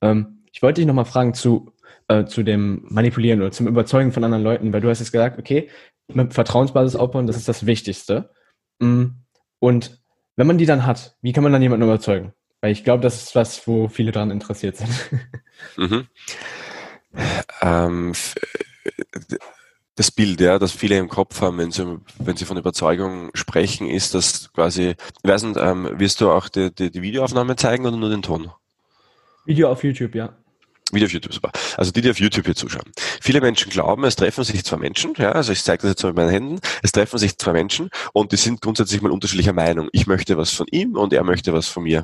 [0.02, 1.74] Ähm, ich wollte dich nochmal fragen zu
[2.08, 5.40] äh, zu dem Manipulieren oder zum Überzeugen von anderen Leuten, weil du hast jetzt gesagt,
[5.40, 5.70] okay,
[6.08, 8.30] mit Vertrauensbasis aufbauen, das ist das Wichtigste.
[8.80, 9.06] Mm,
[9.60, 10.02] und
[10.36, 12.34] wenn man die dann hat, wie kann man dann jemanden überzeugen?
[12.64, 14.90] Weil ich glaube, das ist was, wo viele daran interessiert sind.
[15.76, 16.08] Mhm.
[17.62, 18.14] Ähm,
[19.96, 23.88] das Bild, ja, das viele im Kopf haben, wenn sie, wenn sie von Überzeugung sprechen,
[23.88, 27.86] ist, dass quasi, ich weiß nicht, ähm, wirst du auch die, die, die Videoaufnahme zeigen
[27.86, 28.50] oder nur den Ton?
[29.46, 30.36] Video auf YouTube, ja.
[30.92, 31.52] Video auf YouTube, super.
[31.78, 32.92] Also die, die auf YouTube hier zuschauen.
[33.22, 36.10] Viele Menschen glauben, es treffen sich zwei Menschen, ja, also ich zeige das jetzt mal
[36.10, 39.90] mit meinen Händen, es treffen sich zwei Menschen und die sind grundsätzlich mal unterschiedlicher Meinung.
[39.92, 42.04] Ich möchte was von ihm und er möchte was von mir.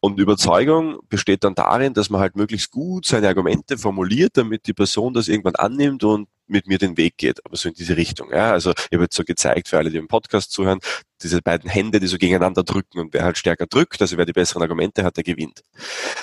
[0.00, 4.74] Und Überzeugung besteht dann darin, dass man halt möglichst gut seine Argumente formuliert, damit die
[4.74, 8.30] Person das irgendwann annimmt und mit mir den Weg geht, aber so in diese Richtung.
[8.30, 8.52] Ja.
[8.52, 10.80] Also ich habe jetzt so gezeigt für alle, die im Podcast zuhören,
[11.22, 14.32] diese beiden Hände, die so gegeneinander drücken und wer halt stärker drückt, also wer die
[14.32, 15.62] besseren Argumente hat, der gewinnt.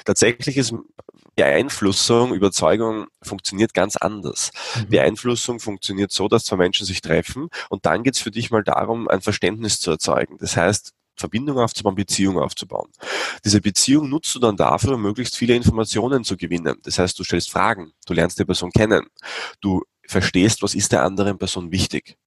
[0.05, 0.75] Tatsächlich ist
[1.35, 4.51] Beeinflussung, Überzeugung funktioniert ganz anders.
[4.75, 4.89] Mhm.
[4.89, 8.63] Beeinflussung funktioniert so, dass zwei Menschen sich treffen und dann geht es für dich mal
[8.63, 10.37] darum, ein Verständnis zu erzeugen.
[10.39, 12.89] Das heißt, Verbindung aufzubauen, Beziehung aufzubauen.
[13.45, 16.77] Diese Beziehung nutzt du dann dafür, möglichst viele Informationen zu gewinnen.
[16.83, 19.07] Das heißt, du stellst Fragen, du lernst die Person kennen,
[19.61, 22.17] du verstehst, was ist der anderen Person wichtig.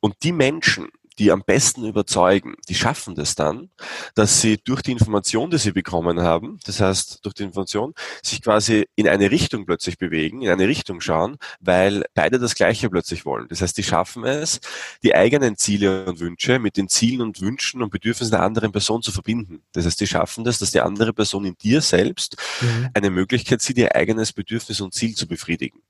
[0.00, 0.88] Und die Menschen,
[1.18, 3.70] die am besten überzeugen, die schaffen das dann,
[4.14, 8.42] dass sie durch die Information, die sie bekommen haben, das heißt durch die Information, sich
[8.42, 13.24] quasi in eine Richtung plötzlich bewegen, in eine Richtung schauen, weil beide das Gleiche plötzlich
[13.24, 13.46] wollen.
[13.48, 14.60] Das heißt, die schaffen es,
[15.02, 19.02] die eigenen Ziele und Wünsche mit den Zielen und Wünschen und Bedürfnissen der anderen Person
[19.02, 19.62] zu verbinden.
[19.72, 22.88] Das heißt, die schaffen das, dass die andere Person in dir selbst mhm.
[22.94, 25.82] eine Möglichkeit sieht, ihr eigenes Bedürfnis und Ziel zu befriedigen.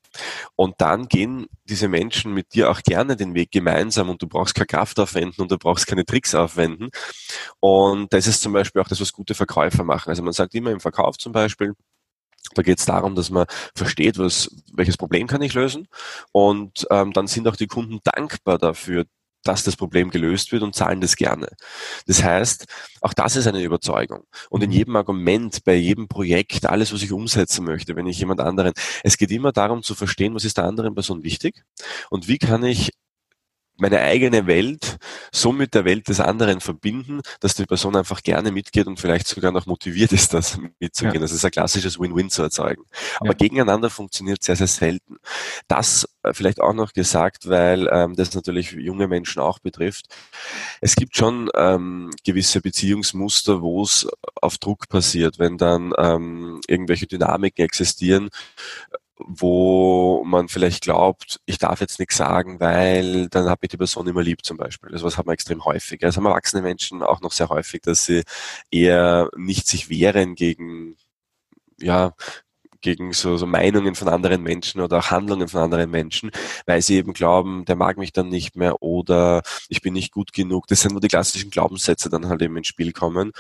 [0.57, 4.55] Und dann gehen diese Menschen mit dir auch gerne den Weg gemeinsam und du brauchst
[4.55, 6.91] keine Kraft aufwenden und du brauchst keine Tricks aufwenden.
[7.61, 10.11] Und das ist zum Beispiel auch das, was gute Verkäufer machen.
[10.11, 11.75] Also man sagt immer im Verkauf zum Beispiel,
[12.55, 15.89] da geht es darum, dass man versteht, was, welches Problem kann ich lösen.
[16.33, 19.05] Und ähm, dann sind auch die Kunden dankbar dafür,
[19.45, 21.49] dass das Problem gelöst wird und zahlen das gerne.
[22.07, 22.67] Das heißt,
[23.01, 24.25] auch das ist eine Überzeugung.
[24.51, 24.77] Und in mhm.
[24.77, 28.73] jedem Argument, bei jedem Projekt, alles, was ich umsetzen möchte, wenn ich jemand anderen,
[29.05, 31.63] es geht immer darum zu verstehen, was ist der anderen Person wichtig
[32.11, 32.91] und wie kann ich
[33.79, 34.99] meine eigene Welt
[35.33, 39.29] so mit der Welt des anderen verbinden, dass die Person einfach gerne mitgeht und vielleicht
[39.29, 41.15] sogar noch motiviert ist, das mitzugehen.
[41.15, 41.21] Ja.
[41.21, 42.83] Das ist ein klassisches Win-Win zu erzeugen.
[43.21, 43.35] Aber ja.
[43.35, 45.17] gegeneinander funktioniert sehr, sehr selten.
[45.69, 50.07] Das äh, vielleicht auch noch gesagt, weil ähm, das natürlich junge Menschen auch betrifft.
[50.81, 54.09] Es gibt schon ähm, gewisse Beziehungsmuster, wo es
[54.41, 58.31] auf Druck passiert, wenn dann ähm, irgendwelche Dynamiken existieren,
[59.21, 64.07] wo man vielleicht glaubt, ich darf jetzt nichts sagen, weil dann hat mich die Person
[64.07, 64.93] immer lieb zum Beispiel.
[64.93, 66.01] Also was hat man extrem häufig.
[66.01, 68.23] Das haben erwachsene Menschen auch noch sehr häufig, dass sie
[68.71, 70.97] eher nicht sich wehren gegen
[71.81, 72.15] ja,
[72.81, 76.31] gegen so, so Meinungen von anderen Menschen oder auch Handlungen von anderen Menschen,
[76.67, 80.33] weil sie eben glauben, der mag mich dann nicht mehr oder ich bin nicht gut
[80.33, 80.67] genug.
[80.67, 83.33] Das sind nur die klassischen Glaubenssätze dann halt eben ins Spiel kommen.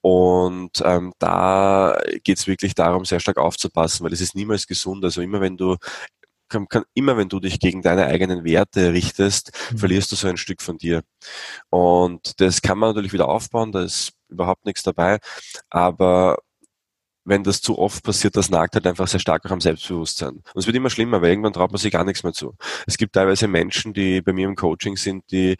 [0.00, 5.04] Und ähm, da geht es wirklich darum, sehr stark aufzupassen, weil es ist niemals gesund.
[5.04, 5.76] Also immer wenn du
[6.48, 9.78] kann, kann, immer wenn du dich gegen deine eigenen Werte richtest, mhm.
[9.78, 11.02] verlierst du so ein Stück von dir.
[11.70, 15.18] Und das kann man natürlich wieder aufbauen, da ist überhaupt nichts dabei.
[15.70, 16.38] Aber
[17.26, 20.36] wenn das zu oft passiert, das nagt halt einfach sehr stark auch am Selbstbewusstsein.
[20.36, 22.54] Und es wird immer schlimmer, weil irgendwann traut man sich gar nichts mehr zu.
[22.86, 25.56] Es gibt teilweise Menschen, die bei mir im Coaching sind, die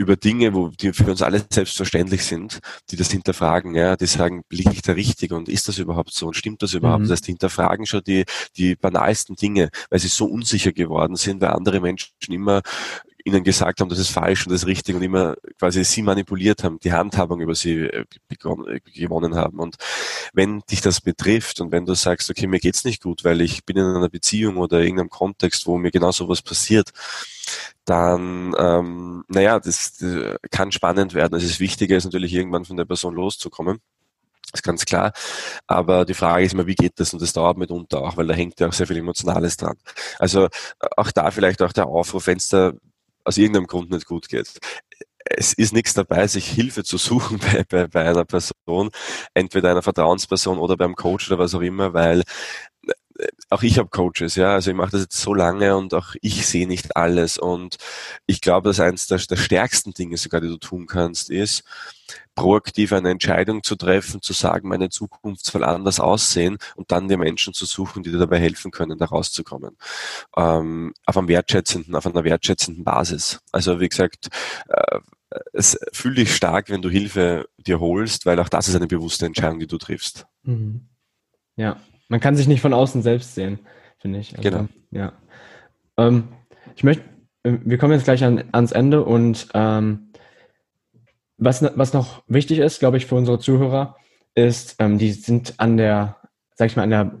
[0.00, 2.60] über Dinge, wo die für uns alle selbstverständlich sind,
[2.90, 6.28] die das hinterfragen, ja, die sagen, liege ich da richtig und ist das überhaupt so
[6.28, 7.00] und stimmt das überhaupt?
[7.00, 7.04] Mhm.
[7.04, 8.24] Das heißt, die hinterfragen schon die,
[8.56, 12.62] die banalsten Dinge, weil sie so unsicher geworden sind, weil andere Menschen immer
[13.26, 16.64] ihnen gesagt haben, das ist falsch und das ist richtig und immer quasi sie manipuliert
[16.64, 19.58] haben, die Handhabung über sie äh, äh, gewonnen haben.
[19.58, 19.76] Und
[20.32, 23.66] wenn dich das betrifft und wenn du sagst, okay, mir geht's nicht gut, weil ich
[23.66, 26.90] bin in einer Beziehung oder irgendeinem Kontext, wo mir genau sowas passiert,
[27.84, 31.34] dann, ähm, naja, das, das kann spannend werden.
[31.34, 33.80] Also das Wichtige ist natürlich irgendwann von der Person loszukommen.
[34.52, 35.12] Das ist ganz klar.
[35.66, 37.12] Aber die Frage ist immer, wie geht das?
[37.12, 39.76] Und das dauert mitunter auch, weil da hängt ja auch sehr viel Emotionales dran.
[40.18, 40.48] Also
[40.96, 42.72] auch da vielleicht auch der Aufruf, wenn es da
[43.24, 44.58] aus irgendeinem Grund nicht gut geht.
[45.24, 48.90] Es ist nichts dabei, sich Hilfe zu suchen bei, bei, bei einer Person,
[49.34, 52.22] entweder einer Vertrauensperson oder beim Coach oder was auch immer, weil
[53.48, 56.46] auch ich habe Coaches, ja, also ich mache das jetzt so lange und auch ich
[56.46, 57.76] sehe nicht alles und
[58.26, 61.64] ich glaube, dass eines der, der stärksten Dinge sogar, die du tun kannst, ist,
[62.34, 67.16] proaktiv eine Entscheidung zu treffen, zu sagen, meine Zukunft soll anders aussehen und dann die
[67.16, 69.76] Menschen zu suchen, die dir dabei helfen können, da rauszukommen.
[70.36, 73.40] Ähm, auf einem wertschätzenden, auf einer wertschätzenden Basis.
[73.52, 74.28] Also wie gesagt,
[74.68, 75.00] äh,
[75.52, 79.26] es fühle dich stark, wenn du Hilfe dir holst, weil auch das ist eine bewusste
[79.26, 80.26] Entscheidung, die du triffst.
[80.42, 80.88] Mhm.
[81.56, 81.76] Ja,
[82.10, 83.60] man kann sich nicht von außen selbst sehen,
[83.98, 84.36] finde ich.
[84.36, 84.68] Also, genau.
[84.90, 85.12] Ja.
[85.96, 86.28] Ähm,
[86.74, 87.04] ich möchte,
[87.44, 90.12] äh, wir kommen jetzt gleich an, ans Ende und ähm,
[91.38, 93.96] was, was noch wichtig ist, glaube ich, für unsere Zuhörer,
[94.34, 96.16] ist, ähm, die sind an der,
[96.56, 97.18] sag ich mal, an der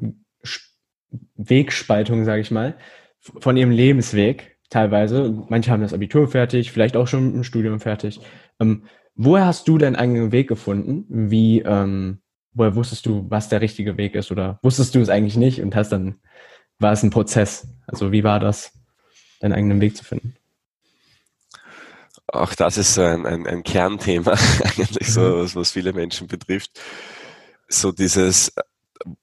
[1.36, 2.76] Wegspaltung, sage ich mal,
[3.20, 5.44] von ihrem Lebensweg teilweise.
[5.48, 8.20] Manche haben das Abitur fertig, vielleicht auch schon ein Studium fertig.
[8.58, 11.06] Ähm, woher hast du deinen eigenen Weg gefunden?
[11.08, 12.18] Wie, ähm,
[12.52, 15.74] woher wusstest du, was der richtige Weg ist oder wusstest du es eigentlich nicht und
[15.74, 16.20] hast dann,
[16.78, 17.68] war es ein Prozess?
[17.86, 18.72] Also wie war das,
[19.40, 20.36] deinen eigenen Weg zu finden?
[22.26, 24.32] Auch das ist so ein, ein, ein Kernthema,
[24.64, 25.42] eigentlich so, mhm.
[25.42, 26.80] was, was viele Menschen betrifft.
[27.68, 28.52] So dieses,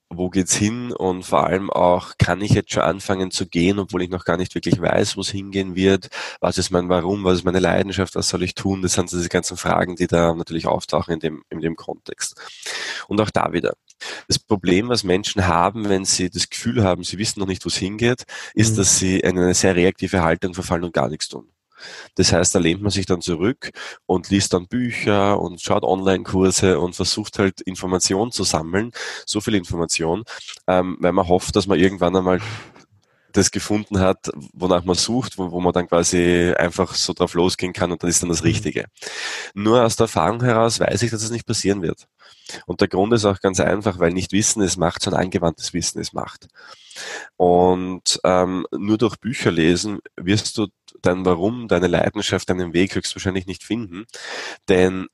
[0.09, 4.03] wo geht's hin und vor allem auch, kann ich jetzt schon anfangen zu gehen, obwohl
[4.03, 7.39] ich noch gar nicht wirklich weiß, wo es hingehen wird, was ist mein Warum, was
[7.39, 10.65] ist meine Leidenschaft, was soll ich tun, das sind diese ganzen Fragen, die da natürlich
[10.65, 12.35] auftauchen in dem, in dem Kontext.
[13.07, 13.73] Und auch da wieder.
[14.27, 17.69] Das Problem, was Menschen haben, wenn sie das Gefühl haben, sie wissen noch nicht, wo
[17.69, 18.77] es hingeht, ist, mhm.
[18.77, 21.49] dass sie in eine sehr reaktive Haltung verfallen und gar nichts tun.
[22.15, 23.71] Das heißt, da lehnt man sich dann zurück
[24.05, 28.91] und liest dann Bücher und schaut Online-Kurse und versucht halt Informationen zu sammeln,
[29.25, 30.23] so viel Information,
[30.67, 32.39] ähm, weil man hofft, dass man irgendwann einmal
[33.33, 37.73] das gefunden hat, wonach man sucht, wo, wo, man dann quasi einfach so drauf losgehen
[37.73, 38.47] kann und dann ist dann das mhm.
[38.47, 38.85] Richtige.
[39.53, 42.07] Nur aus der Erfahrung heraus weiß ich, dass es nicht passieren wird.
[42.65, 45.99] Und der Grund ist auch ganz einfach, weil nicht Wissen es macht, sondern angewandtes Wissen
[45.99, 46.47] es macht.
[47.35, 50.67] Und ähm, nur durch Bücher lesen wirst du
[51.01, 54.05] dein Warum, deine Leidenschaft, deinen Weg höchstwahrscheinlich nicht finden.
[54.67, 55.07] Denn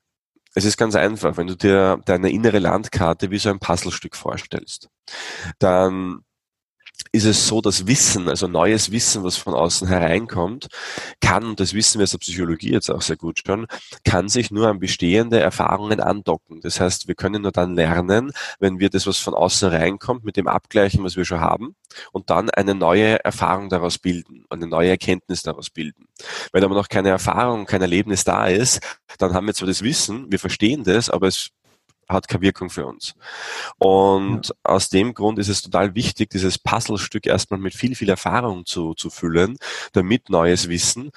[0.54, 4.88] es ist ganz einfach, wenn du dir deine innere Landkarte wie so ein Puzzlestück vorstellst,
[5.58, 6.20] dann
[7.14, 10.66] ist es so, dass Wissen, also neues Wissen, was von außen hereinkommt,
[11.20, 13.66] kann, und das wissen wir aus der Psychologie jetzt auch sehr gut schon,
[14.04, 16.60] kann sich nur an bestehende Erfahrungen andocken.
[16.60, 20.36] Das heißt, wir können nur dann lernen, wenn wir das, was von außen reinkommt, mit
[20.36, 21.76] dem abgleichen, was wir schon haben,
[22.10, 26.08] und dann eine neue Erfahrung daraus bilden, eine neue Erkenntnis daraus bilden.
[26.52, 28.80] Wenn aber noch keine Erfahrung, kein Erlebnis da ist,
[29.18, 31.50] dann haben wir zwar das Wissen, wir verstehen das, aber es
[32.08, 33.14] hat keine Wirkung für uns.
[33.78, 34.54] Und ja.
[34.62, 38.94] aus dem Grund ist es total wichtig, dieses Puzzlestück erstmal mit viel, viel Erfahrung zu,
[38.94, 39.58] zu füllen,
[39.92, 41.10] damit neues Wissen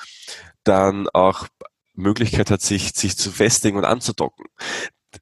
[0.64, 1.48] dann auch
[1.94, 4.46] Möglichkeit hat, sich, sich zu festigen und anzudocken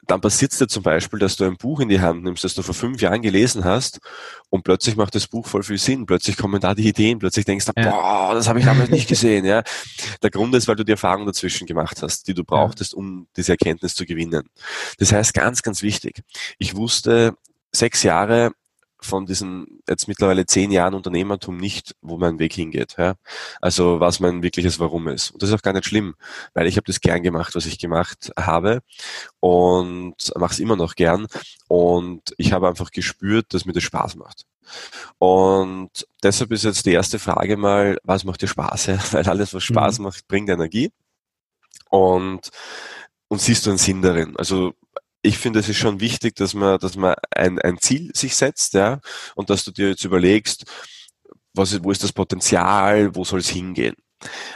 [0.08, 2.56] dann passiert es dir zum Beispiel, dass du ein Buch in die Hand nimmst, das
[2.56, 4.00] du vor fünf Jahren gelesen hast
[4.50, 6.06] und plötzlich macht das Buch voll viel Sinn.
[6.06, 7.90] Plötzlich kommen da die Ideen, plötzlich denkst du, ja.
[7.92, 9.46] boah, das habe ich damals nicht gesehen.
[9.46, 9.64] Ja.
[10.22, 13.54] Der Grund ist, weil du die Erfahrung dazwischen gemacht hast, die du brauchtest, um diese
[13.54, 14.50] Erkenntnis zu gewinnen.
[14.98, 16.22] Das heißt, ganz, ganz wichtig.
[16.58, 17.36] Ich wusste
[17.72, 18.52] sechs Jahre
[19.02, 22.96] von diesen jetzt mittlerweile zehn Jahren Unternehmertum nicht, wo mein Weg hingeht.
[22.98, 23.16] Ja?
[23.62, 25.32] Also was mein wirkliches Warum ist.
[25.32, 26.16] Und das ist auch gar nicht schlimm,
[26.54, 28.82] weil ich habe das gern gemacht, was ich gemacht habe
[29.40, 31.28] und mache es immer noch gern.
[31.68, 34.46] Und ich habe einfach gespürt, dass mir das Spaß macht.
[35.18, 38.88] Und deshalb ist jetzt die erste Frage mal, was macht dir Spaß?
[38.88, 39.00] Ja?
[39.12, 40.06] Weil alles, was Spaß mhm.
[40.06, 40.92] macht, bringt Energie.
[41.90, 42.50] Und,
[43.28, 44.36] und siehst du einen Sinn darin?
[44.38, 44.74] Also
[45.26, 48.74] ich finde, es ist schon wichtig, dass man, dass man ein, ein Ziel sich setzt,
[48.74, 49.00] ja,
[49.36, 50.66] und dass du dir jetzt überlegst,
[51.54, 53.96] was ist, wo ist das Potenzial, wo soll es hingehen?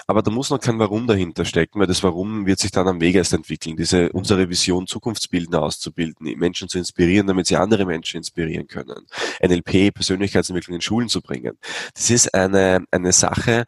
[0.08, 3.01] Aber da muss noch kein Warum dahinter stecken, weil das Warum wird sich dann am
[3.01, 8.17] Weg erst entwickeln, diese unsere Vision Zukunftsbildner auszubilden, Menschen zu inspirieren, damit sie andere Menschen
[8.17, 9.05] inspirieren können,
[9.41, 11.58] NLP, Persönlichkeitsentwicklung in Schulen zu bringen.
[11.93, 13.65] Das ist eine, eine Sache,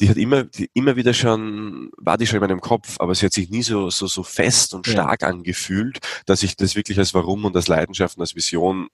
[0.00, 3.26] die hat immer, die immer wieder schon, war die schon in meinem Kopf, aber sie
[3.26, 5.28] hat sich nie so, so, so fest und stark ja.
[5.28, 8.88] angefühlt, dass ich das wirklich als Warum und als Leidenschaft und als Vision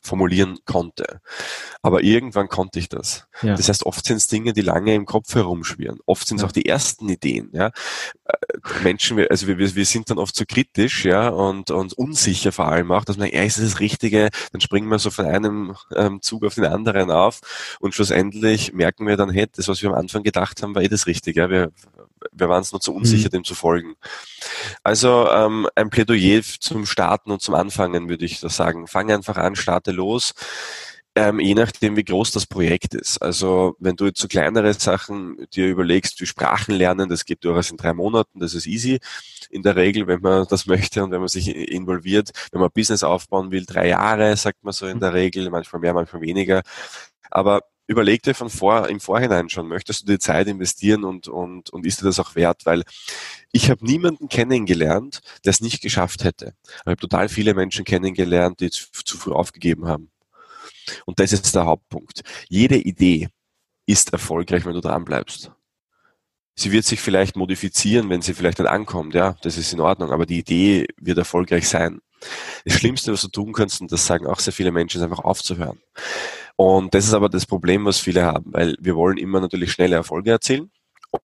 [0.00, 1.20] formulieren konnte.
[1.82, 3.26] Aber irgendwann konnte ich das.
[3.42, 3.54] Ja.
[3.54, 5.98] Das heißt, oft sind es Dinge, die lange im Kopf herumschwirren.
[6.06, 6.48] Oft sind es ja.
[6.48, 7.50] auch die ersten Ideen.
[7.52, 7.70] Ja?
[8.24, 8.36] Äh,
[8.82, 12.92] Menschen, also wir, wir sind dann oft so kritisch ja, und, und unsicher vor allem
[12.92, 14.30] auch, dass man, ja, ist das das Richtige?
[14.52, 17.40] Dann springen wir so von einem ähm, Zug auf den anderen auf
[17.80, 20.88] und schlussendlich merken wir dann, hey, das, was wir am Anfang gedacht haben, war eh
[20.88, 21.48] das Richtige.
[21.50, 21.72] Wir,
[22.32, 23.30] wir waren es nur zu unsicher, mhm.
[23.30, 23.94] dem zu folgen.
[24.82, 28.86] Also ähm, ein Plädoyer zum Starten und zum Anfangen würde ich da sagen.
[28.86, 30.34] Fang einfach an, starte los.
[31.16, 33.18] Ähm, je nachdem, wie groß das Projekt ist.
[33.20, 37.70] Also wenn du jetzt so kleinere Sachen dir überlegst, wie Sprachen lernen, das geht durchaus
[37.70, 39.00] in drei Monaten, das ist easy.
[39.50, 43.02] In der Regel, wenn man das möchte und wenn man sich involviert, wenn man Business
[43.02, 46.62] aufbauen will, drei Jahre, sagt man so in der Regel, manchmal mehr, manchmal weniger.
[47.30, 51.70] Aber überleg dir von vor, im Vorhinein schon, möchtest du die Zeit investieren und, und,
[51.70, 52.64] und ist dir das auch wert?
[52.64, 52.84] Weil
[53.50, 56.54] ich habe niemanden kennengelernt, der es nicht geschafft hätte.
[56.64, 60.12] Ich habe total viele Menschen kennengelernt, die zu, zu früh aufgegeben haben.
[61.04, 62.22] Und das ist der Hauptpunkt.
[62.48, 63.28] Jede Idee
[63.86, 65.50] ist erfolgreich, wenn du dran bleibst.
[66.54, 70.12] Sie wird sich vielleicht modifizieren, wenn sie vielleicht nicht ankommt, ja, das ist in Ordnung,
[70.12, 72.00] aber die Idee wird erfolgreich sein.
[72.64, 75.24] Das Schlimmste, was du tun kannst, und das sagen auch sehr viele Menschen, ist einfach
[75.24, 75.80] aufzuhören.
[76.60, 79.96] Und das ist aber das Problem, was viele haben, weil wir wollen immer natürlich schnelle
[79.96, 80.70] Erfolge erzielen.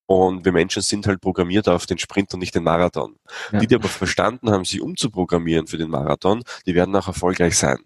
[0.07, 3.17] Und wir Menschen sind halt programmiert auf den Sprint und nicht den Marathon.
[3.53, 3.59] Ja.
[3.59, 7.77] Die, die aber verstanden haben, sich umzuprogrammieren für den Marathon, die werden auch erfolgreich sein.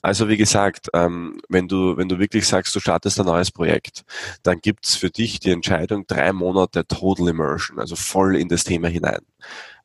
[0.00, 4.04] Also wie gesagt, ähm, wenn du wenn du wirklich sagst, du startest ein neues Projekt,
[4.42, 8.88] dann gibt's für dich die Entscheidung drei Monate Total Immersion, also voll in das Thema
[8.88, 9.20] hinein.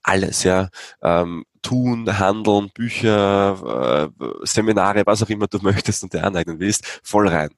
[0.02, 0.70] Alles, ja.
[1.02, 7.02] Ähm, tun, handeln, Bücher, äh, Seminare, was auch immer du möchtest und dir aneignen willst,
[7.04, 7.50] voll rein.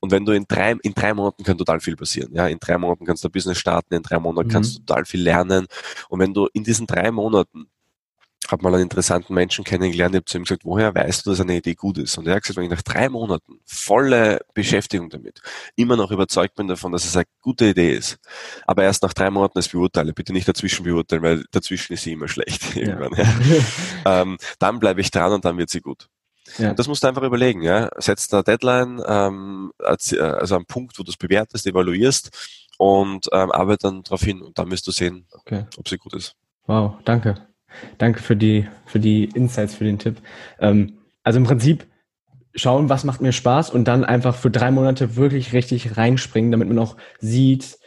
[0.00, 2.30] Und wenn du in drei, in drei Monaten kann total viel passieren.
[2.34, 4.52] Ja, in drei Monaten kannst du ein Business starten, in drei Monaten mhm.
[4.52, 5.66] kannst du total viel lernen.
[6.08, 7.66] Und wenn du in diesen drei Monaten
[8.50, 11.40] habe mal einen interessanten Menschen kennengelernt, ich habe zu ihm gesagt, woher weißt du, dass
[11.40, 12.18] eine Idee gut ist?
[12.18, 15.40] Und er hat gesagt, wenn ich nach drei Monaten volle Beschäftigung damit
[15.76, 18.18] immer noch überzeugt bin davon, dass es eine gute Idee ist,
[18.66, 22.12] aber erst nach drei Monaten es beurteile, bitte nicht dazwischen beurteilen, weil dazwischen ist sie
[22.12, 22.76] immer schlecht.
[22.76, 23.24] Irgendwann, ja.
[24.04, 24.22] Ja.
[24.22, 26.08] ähm, dann bleibe ich dran und dann wird sie gut.
[26.58, 26.74] Ja.
[26.74, 27.62] Das musst du einfach überlegen.
[27.62, 27.88] Ja?
[27.96, 32.30] Setz da Deadline, ähm, also am Punkt, wo du es bewertest, evaluierst
[32.76, 35.66] und ähm, arbeite dann darauf hin und dann wirst du sehen, okay.
[35.76, 36.36] ob sie gut ist.
[36.66, 37.53] Wow, danke.
[37.98, 40.16] Danke für die, für die Insights, für den Tipp.
[40.60, 41.86] Ähm, also im Prinzip
[42.54, 46.68] schauen, was macht mir Spaß und dann einfach für drei Monate wirklich richtig reinspringen, damit
[46.68, 47.78] man auch sieht,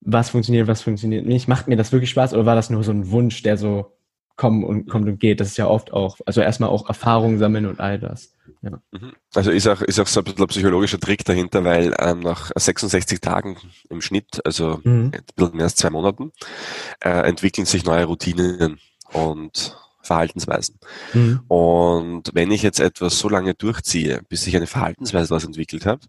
[0.00, 1.48] was funktioniert, was funktioniert nicht.
[1.48, 3.96] Macht mir das wirklich Spaß oder war das nur so ein Wunsch, der so
[4.36, 5.40] kommt und kommt und geht?
[5.40, 8.34] Das ist ja oft auch, also erstmal auch Erfahrung sammeln und all das.
[8.62, 8.80] Ja.
[8.92, 9.12] Mhm.
[9.34, 12.50] Also ist auch, ist auch so ein bisschen ein psychologischer Trick dahinter, weil ähm, nach
[12.54, 13.56] 66 Tagen
[13.88, 15.12] im Schnitt, also mhm.
[15.14, 16.32] ein bisschen mehr als zwei Monaten,
[17.00, 18.78] äh, entwickeln sich neue Routinen
[19.12, 20.78] und Verhaltensweisen.
[21.12, 21.40] Mhm.
[21.46, 26.00] Und wenn ich jetzt etwas so lange durchziehe, bis ich eine Verhaltensweise daraus entwickelt habe,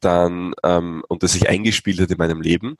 [0.00, 2.76] dann ähm, und das sich eingespielt hat in meinem Leben,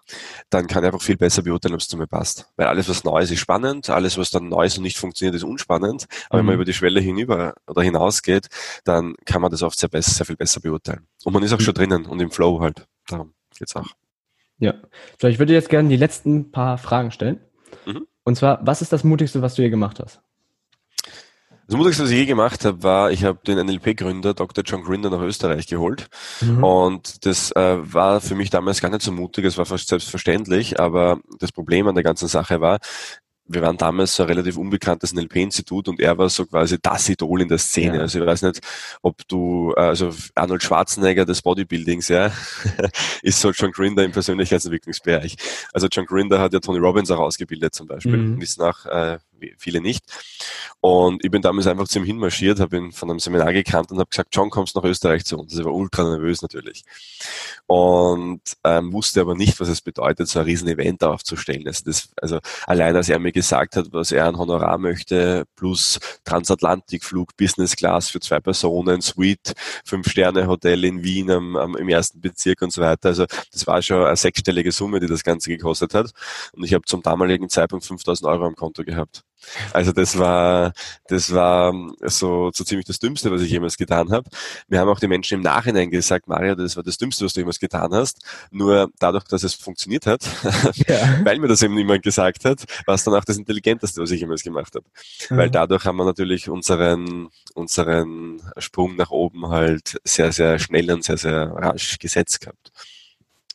[0.51, 2.51] dann kann ich einfach viel besser beurteilen, ob es zu mir passt.
[2.57, 5.35] Weil alles, was neu ist, ist spannend, alles, was dann neu ist und nicht funktioniert,
[5.35, 6.07] ist unspannend.
[6.29, 6.41] Aber mhm.
[6.41, 6.61] wenn man mhm.
[6.61, 8.49] über die Schwelle hinüber oder hinausgeht,
[8.85, 11.07] dann kann man das oft sehr, besser, sehr viel besser beurteilen.
[11.25, 11.65] Und man ist auch mhm.
[11.65, 12.87] schon drinnen und im Flow halt.
[13.07, 13.89] Darum geht's auch.
[14.59, 14.75] Ja.
[15.21, 17.41] So, ich würde jetzt gerne die letzten paar Fragen stellen.
[17.87, 18.07] Mhm.
[18.25, 20.21] Und zwar, was ist das Mutigste, was du je gemacht hast?
[21.67, 24.63] Das Mutigste, was ich je gemacht habe, war, ich habe den NLP-Gründer Dr.
[24.65, 26.09] John Grinder nach Österreich geholt.
[26.43, 26.63] Mhm.
[26.63, 30.79] Und das äh, war für mich damals gar nicht so mutig, es war fast selbstverständlich,
[30.79, 32.81] aber das Problem an der ganzen Sache war,
[33.47, 37.43] wir waren damals so ein relativ unbekanntes NLP-Institut und er war so quasi das Idol
[37.43, 37.97] in der Szene.
[37.97, 38.03] Ja.
[38.03, 38.61] Also ich weiß nicht,
[39.03, 42.33] ob du, also Arnold Schwarzenegger des Bodybuildings, ja,
[43.23, 45.37] ist so John Grinder im Persönlichkeitsentwicklungsbereich.
[45.73, 48.41] Also John Grinder hat ja Tony Robbins auch ausgebildet zum Beispiel, mhm.
[48.41, 49.19] wissen auch äh,
[49.59, 50.05] viele nicht.
[50.81, 53.99] Und ich bin damals einfach zu ihm hinmarschiert, habe ihn von einem Seminar gekannt und
[53.99, 55.53] habe gesagt, John, kommst nach Österreich zu uns.
[55.53, 56.85] Also ich war ultra nervös natürlich.
[57.67, 61.67] Und ähm, wusste aber nicht, was es bedeutet, so ein riesen Event aufzustellen.
[61.67, 65.99] Also, das, also allein, als er mir gesagt hat, was er an Honorar möchte, plus
[66.25, 69.53] Transatlantikflug, Business Class für zwei Personen, Suite,
[69.85, 73.11] Fünf-Sterne-Hotel in Wien am, am, im ersten Bezirk und so weiter.
[73.11, 76.13] Also das war schon eine sechsstellige Summe, die das Ganze gekostet hat.
[76.53, 79.25] Und ich habe zum damaligen Zeitpunkt 5000 Euro am Konto gehabt.
[79.73, 80.73] Also das war,
[81.09, 81.73] das war
[82.03, 84.29] so, so ziemlich das Dümmste, was ich jemals getan habe.
[84.69, 87.41] Wir haben auch die Menschen im Nachhinein gesagt, Mario, das war das Dümmste, was du
[87.41, 88.25] jemals getan hast.
[88.51, 90.23] Nur dadurch, dass es funktioniert hat,
[90.89, 91.25] ja.
[91.25, 94.21] weil mir das eben niemand gesagt hat, war es dann auch das Intelligenteste, was ich
[94.21, 94.87] jemals gemacht habe.
[95.31, 95.37] Mhm.
[95.37, 101.05] Weil dadurch haben wir natürlich unseren, unseren Sprung nach oben halt sehr, sehr schnell und
[101.05, 102.73] sehr, sehr rasch gesetzt gehabt.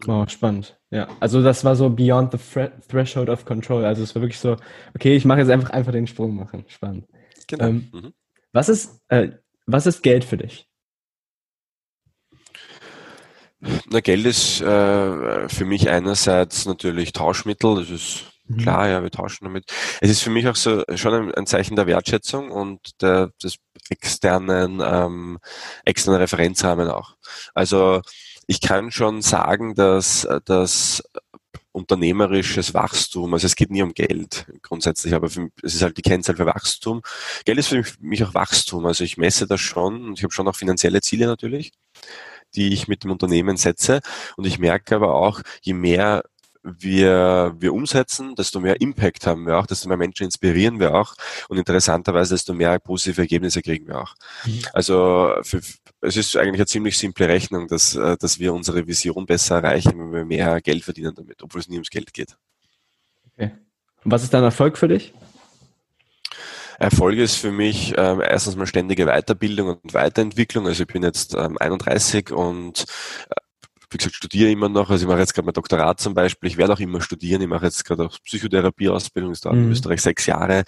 [0.06, 0.80] Wow, spannend.
[0.92, 3.84] Ja, also das war so beyond the threshold of control.
[3.84, 4.56] Also es war wirklich so,
[4.96, 6.66] okay, ich mache jetzt einfach einfach den Sprung machen.
[6.68, 7.06] Spannend.
[7.48, 7.66] Genau.
[7.66, 8.14] Ähm, mhm.
[8.54, 9.30] Was ist äh,
[9.66, 10.68] was ist Geld für dich?
[13.60, 18.58] Na, Geld ist äh, für mich einerseits natürlich Tauschmittel, das ist mhm.
[18.58, 19.66] klar, ja, wir tauschen damit.
[20.00, 23.58] Es ist für mich auch so schon ein, ein Zeichen der Wertschätzung und der, des
[23.90, 25.40] externen, ähm,
[25.84, 27.16] externen Referenzrahmen auch.
[27.54, 28.02] Also
[28.50, 31.04] ich kann schon sagen, dass dass
[31.72, 36.02] unternehmerisches Wachstum, also es geht nie um Geld grundsätzlich, aber für, es ist halt die
[36.02, 37.04] Kennzahl für Wachstum.
[37.46, 40.48] Geld ist für mich auch Wachstum, also ich messe das schon und ich habe schon
[40.48, 41.74] auch finanzielle Ziele natürlich,
[42.56, 44.02] die ich mit dem Unternehmen setze
[44.36, 46.24] und ich merke aber auch, je mehr
[46.64, 51.16] wir, wir umsetzen, desto mehr Impact haben wir auch, desto mehr Menschen inspirieren wir auch
[51.48, 54.16] und interessanterweise desto mehr positive Ergebnisse kriegen wir auch.
[54.46, 54.62] Mhm.
[54.74, 55.62] Also für,
[56.02, 59.98] es ist eigentlich eine ziemlich simple Rechnung, dass, äh, dass wir unsere Vision besser erreichen,
[59.98, 62.36] wenn wir mehr Geld verdienen damit, obwohl es nie ums Geld geht.
[63.34, 63.52] Okay.
[64.04, 65.14] Und was ist dein Erfolg für dich?
[66.80, 70.66] Erfolg ist für mich ähm, erstens mal ständige Weiterbildung und Weiterentwicklung.
[70.66, 72.86] Also ich bin jetzt ähm, 31 und
[73.92, 74.90] wie gesagt, studiere immer noch.
[74.90, 76.50] Also ich mache jetzt gerade mein Doktorat zum Beispiel.
[76.50, 77.42] Ich werde auch immer studieren.
[77.42, 79.32] Ich mache jetzt gerade auch Psychotherapieausbildung.
[79.32, 79.66] Das dauert mhm.
[79.66, 80.64] in Österreich sechs Jahre.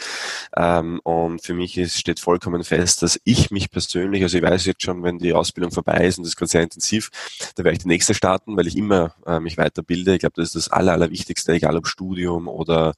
[0.56, 4.66] Ähm, und für mich ist, steht vollkommen fest, dass ich mich persönlich, also ich weiß
[4.66, 7.10] jetzt schon, wenn die Ausbildung vorbei ist und das ist gerade sehr intensiv,
[7.56, 10.14] da werde ich die nächste starten, weil ich immer äh, mich weiterbilde.
[10.14, 12.94] Ich glaube, das ist das Aller, Allerwichtigste, egal ob Studium oder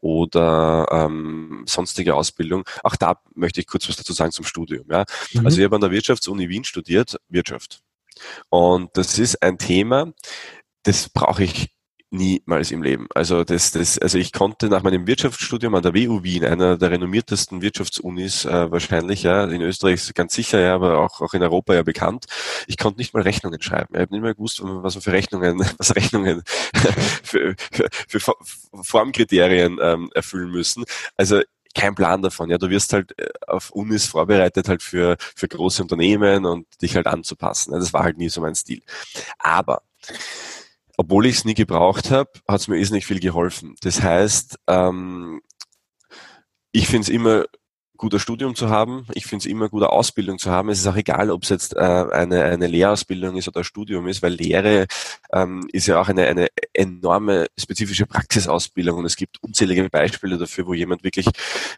[0.00, 2.64] oder ähm, sonstige Ausbildung.
[2.82, 4.84] Auch da möchte ich kurz was dazu sagen zum Studium.
[4.90, 5.06] Ja?
[5.32, 5.46] Mhm.
[5.46, 7.83] Also ich habe an der Wirtschaftsuni Wien studiert, Wirtschaft.
[8.48, 10.12] Und das ist ein Thema,
[10.84, 11.74] das brauche ich
[12.14, 13.08] niemals im Leben.
[13.14, 16.92] Also das, das, also ich konnte nach meinem Wirtschaftsstudium an der WU Wien, einer der
[16.92, 21.74] renommiertesten Wirtschaftsunis äh, wahrscheinlich, ja, in Österreich ganz sicher, ja, aber auch, auch in Europa
[21.74, 22.26] ja bekannt.
[22.68, 23.94] Ich konnte nicht mal Rechnungen schreiben.
[23.94, 26.42] Ich habe nicht mal gewusst, was man für Rechnungen, was Rechnungen
[27.22, 28.34] für, für, für
[28.82, 30.84] Formkriterien ähm, erfüllen müssen.
[31.16, 31.42] Also
[31.74, 32.50] kein Plan davon.
[32.50, 36.96] Ja, du wirst halt äh, auf Unis vorbereitet halt für, für große Unternehmen und dich
[36.96, 37.72] halt anzupassen.
[37.72, 38.82] Das war halt nie so mein Stil.
[39.38, 39.82] Aber
[40.96, 43.74] obwohl ich es nie gebraucht habe, hat es mir nicht viel geholfen.
[43.82, 45.42] Das heißt, ähm,
[46.72, 47.44] ich finde es immer
[47.96, 49.06] guter Studium zu haben.
[49.14, 50.68] Ich finde es immer guter Ausbildung zu haben.
[50.68, 54.08] Es ist auch egal, ob es jetzt äh, eine, eine Lehrausbildung ist oder ein Studium
[54.08, 54.86] ist, weil Lehre
[55.32, 60.66] ähm, ist ja auch eine, eine enorme spezifische Praxisausbildung und es gibt unzählige Beispiele dafür,
[60.66, 61.26] wo jemand wirklich,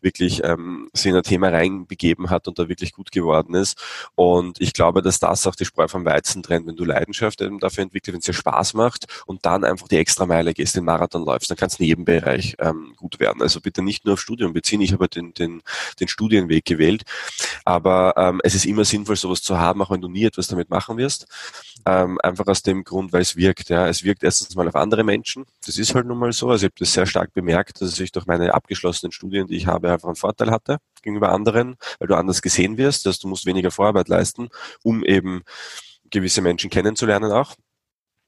[0.00, 3.78] wirklich ähm, sich in ein Thema reinbegeben hat und da wirklich gut geworden ist.
[4.14, 7.58] Und ich glaube, dass das auch die Spreu vom Weizen trennt, wenn du Leidenschaft eben
[7.58, 10.84] dafür entwickelst, wenn es dir Spaß macht und dann einfach die extra Meile gehst, den
[10.84, 13.42] Marathon läufst, dann kannst du in jedem Bereich ähm, gut werden.
[13.42, 14.80] Also bitte nicht nur auf Studium beziehen.
[14.80, 15.62] Ich habe den, den,
[16.00, 17.02] den den Studienweg gewählt.
[17.64, 20.70] Aber ähm, es ist immer sinnvoll, sowas zu haben, auch wenn du nie etwas damit
[20.70, 21.26] machen wirst.
[21.84, 23.68] Ähm, einfach aus dem Grund, weil es wirkt.
[23.68, 23.86] Ja.
[23.88, 25.44] Es wirkt erstens mal auf andere Menschen.
[25.64, 26.50] Das ist halt nun mal so.
[26.50, 29.66] Also ich habe das sehr stark bemerkt, dass ich durch meine abgeschlossenen Studien, die ich
[29.66, 33.46] habe, einfach einen Vorteil hatte gegenüber anderen, weil du anders gesehen wirst, dass du musst
[33.46, 34.48] weniger Vorarbeit leisten,
[34.82, 35.42] um eben
[36.10, 37.54] gewisse Menschen kennenzulernen auch.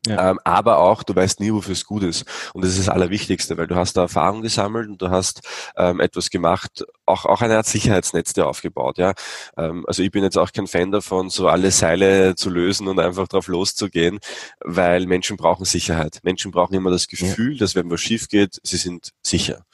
[0.07, 0.31] Ja.
[0.31, 2.25] Ähm, aber auch, du weißt nie, wofür es gut ist.
[2.55, 5.43] Und das ist das Allerwichtigste, weil du hast da Erfahrung gesammelt und du hast
[5.77, 8.99] ähm, etwas gemacht, auch, auch eine Art Sicherheitsnetz dir aufgebaut.
[8.99, 9.15] Ja?
[9.57, 13.01] Ähm, also ich bin jetzt auch kein Fan davon, so alle Seile zu lösen und
[13.01, 14.19] einfach drauf loszugehen,
[14.61, 16.21] weil Menschen brauchen Sicherheit.
[16.23, 17.59] Menschen brauchen immer das Gefühl, ja.
[17.59, 19.65] dass wenn was schief geht, sie sind sicher.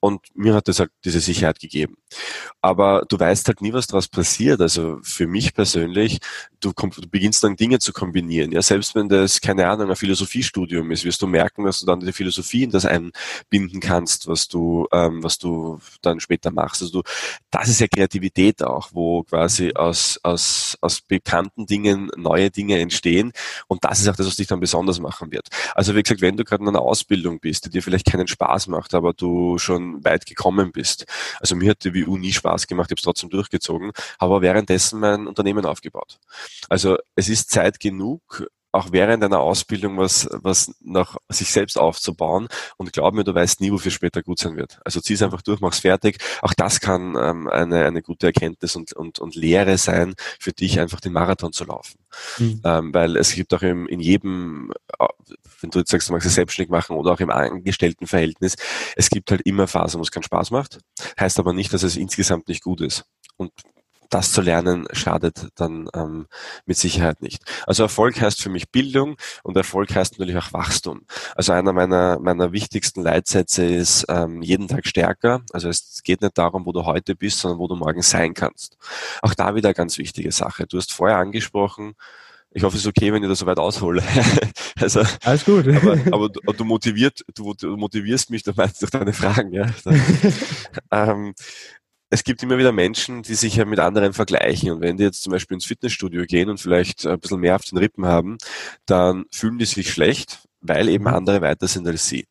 [0.00, 1.96] Und mir hat das halt diese Sicherheit gegeben.
[2.60, 4.60] Aber du weißt halt nie, was daraus passiert.
[4.60, 6.18] Also für mich persönlich,
[6.60, 8.52] du, du beginnst dann Dinge zu kombinieren.
[8.52, 12.00] Ja, selbst wenn das, keine Ahnung, ein Philosophiestudium ist, wirst du merken, dass du dann
[12.00, 16.81] die Philosophie in das einbinden kannst, was du, ähm, was du dann später machst.
[16.82, 17.08] Also du,
[17.50, 23.32] das ist ja Kreativität auch, wo quasi aus, aus, aus bekannten Dingen neue Dinge entstehen.
[23.68, 25.48] Und das ist auch das, was dich dann besonders machen wird.
[25.74, 28.66] Also wie gesagt, wenn du gerade in einer Ausbildung bist, die dir vielleicht keinen Spaß
[28.66, 31.06] macht, aber du schon weit gekommen bist.
[31.40, 34.42] Also mir hat die WU nie Spaß gemacht, ich habe es trotzdem durchgezogen, habe aber
[34.42, 36.18] währenddessen mein Unternehmen aufgebaut.
[36.68, 42.48] Also es ist Zeit genug, auch während einer Ausbildung was, was nach sich selbst aufzubauen.
[42.78, 44.80] Und glaub mir, du weißt nie, wofür später gut sein wird.
[44.84, 46.18] Also zieh es einfach durch, mach's fertig.
[46.40, 50.80] Auch das kann ähm, eine, eine gute Erkenntnis und, und, und Lehre sein, für dich
[50.80, 51.98] einfach den Marathon zu laufen.
[52.38, 52.60] Mhm.
[52.64, 55.06] Ähm, weil es gibt auch im, in jedem, äh,
[55.60, 58.56] wenn du jetzt sagst, du magst es selbstständig machen oder auch im Angestelltenverhältnis,
[58.96, 60.78] es gibt halt immer Phasen, wo es keinen Spaß macht.
[61.20, 63.04] Heißt aber nicht, dass es insgesamt nicht gut ist.
[63.36, 63.52] Und
[64.12, 66.26] das zu lernen schadet dann ähm,
[66.66, 67.42] mit Sicherheit nicht.
[67.66, 71.06] Also Erfolg heißt für mich Bildung und Erfolg heißt natürlich auch Wachstum.
[71.34, 75.40] Also einer meiner, meiner wichtigsten Leitsätze ist ähm, jeden Tag stärker.
[75.52, 78.76] Also es geht nicht darum, wo du heute bist, sondern wo du morgen sein kannst.
[79.22, 80.66] Auch da wieder ganz wichtige Sache.
[80.66, 81.94] Du hast vorher angesprochen,
[82.54, 84.02] ich hoffe, es ist okay, wenn ich das so weit aushole.
[84.80, 85.66] also, Alles gut.
[85.68, 88.56] aber, aber du, du, motiviert, du, du motivierst mich durch
[88.90, 89.52] deine Fragen.
[89.52, 89.70] Ja.
[90.90, 91.34] ähm,
[92.12, 94.70] es gibt immer wieder Menschen, die sich ja mit anderen vergleichen.
[94.70, 97.64] Und wenn die jetzt zum Beispiel ins Fitnessstudio gehen und vielleicht ein bisschen mehr auf
[97.64, 98.36] den Rippen haben,
[98.84, 102.26] dann fühlen die sich schlecht, weil eben andere weiter sind als sie.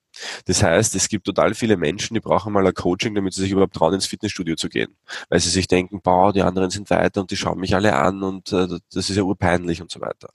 [0.46, 3.52] Das heißt, es gibt total viele Menschen, die brauchen mal ein Coaching, damit sie sich
[3.52, 4.96] überhaupt trauen, ins Fitnessstudio zu gehen.
[5.30, 8.24] Weil sie sich denken, boah, die anderen sind weiter und die schauen mich alle an
[8.24, 10.30] und äh, das ist ja urpeinlich und so weiter.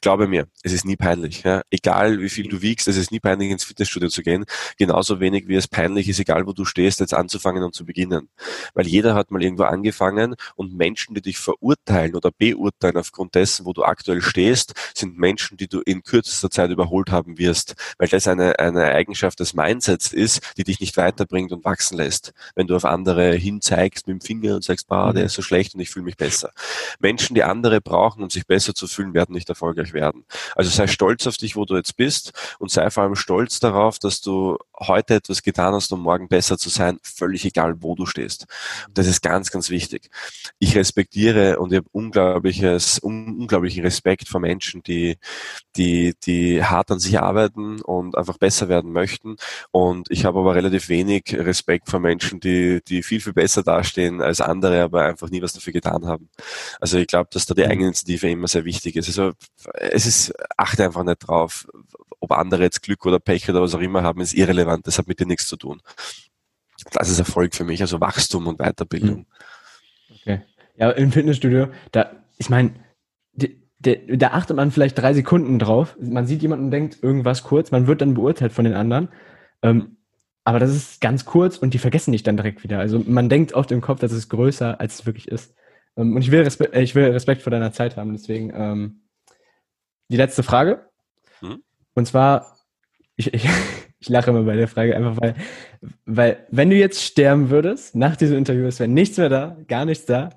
[0.00, 1.42] Glaube mir, es ist nie peinlich.
[1.42, 1.62] Ja?
[1.70, 4.44] Egal wie viel du wiegst, es ist nie peinlich, ins Fitnessstudio zu gehen.
[4.78, 8.28] Genauso wenig wie es peinlich ist, egal wo du stehst, jetzt anzufangen und zu beginnen.
[8.74, 13.66] Weil jeder hat mal irgendwo angefangen und Menschen, die dich verurteilen oder beurteilen aufgrund dessen,
[13.66, 17.74] wo du aktuell stehst, sind Menschen, die du in kürzester Zeit überholt haben wirst.
[17.98, 21.96] Weil das eine, eine Eigenschaft Eigenschaft des Mindsets ist, die dich nicht weiterbringt und wachsen
[21.96, 22.32] lässt.
[22.54, 25.26] Wenn du auf andere hinzeigst mit dem Finger und sagst, bah, der mhm.
[25.26, 26.50] ist so schlecht und ich fühle mich besser.
[26.98, 30.24] Menschen, die andere brauchen, um sich besser zu fühlen, werden nicht erfolgreich werden.
[30.56, 33.98] Also sei stolz auf dich, wo du jetzt bist und sei vor allem stolz darauf,
[33.98, 38.06] dass du heute etwas getan hast, um morgen besser zu sein, völlig egal, wo du
[38.06, 38.46] stehst.
[38.92, 40.10] Das ist ganz, ganz wichtig.
[40.58, 45.18] Ich respektiere und ich habe unglaubliches, unglaublichen Respekt vor Menschen, die,
[45.76, 49.36] die, die hart an sich arbeiten und einfach besser werden möchten möchten.
[49.70, 54.20] Und ich habe aber relativ wenig Respekt vor Menschen, die, die viel, viel besser dastehen
[54.20, 56.28] als andere, aber einfach nie was dafür getan haben.
[56.80, 57.70] Also ich glaube, dass da die mhm.
[57.70, 59.08] Eigeninitiative immer sehr wichtig ist.
[59.08, 59.32] Also
[59.74, 61.66] es ist, achte einfach nicht drauf,
[62.20, 64.86] ob andere jetzt Glück oder Pech oder was auch immer haben, ist irrelevant.
[64.86, 65.80] Das hat mit dir nichts zu tun.
[66.92, 69.18] Das ist Erfolg für mich, also Wachstum und Weiterbildung.
[69.18, 70.16] Mhm.
[70.20, 70.42] Okay.
[70.76, 72.72] Ja, im Fitnessstudio, da, ich meine,
[73.80, 75.96] da achtet man vielleicht drei Sekunden drauf.
[76.00, 79.08] Man sieht jemanden und denkt irgendwas kurz, man wird dann beurteilt von den anderen.
[79.62, 79.96] Ähm,
[80.44, 82.78] aber das ist ganz kurz und die vergessen dich dann direkt wieder.
[82.78, 85.54] Also man denkt oft im Kopf, dass es größer, als es wirklich ist.
[85.96, 89.02] Ähm, und ich will, Respe äh, ich will Respekt vor deiner Zeit haben, deswegen ähm,
[90.08, 90.86] die letzte Frage.
[91.40, 91.62] Hm?
[91.94, 92.56] Und zwar,
[93.16, 93.48] ich, ich,
[93.98, 95.34] ich lache immer bei der Frage, einfach weil,
[96.04, 99.84] weil, wenn du jetzt sterben würdest, nach diesem Interview, es wäre nichts mehr da, gar
[99.84, 100.30] nichts da,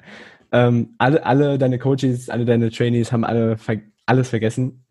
[0.54, 4.86] ähm, alle, alle deine Coaches, alle deine Trainees haben alle ver alles vergessen.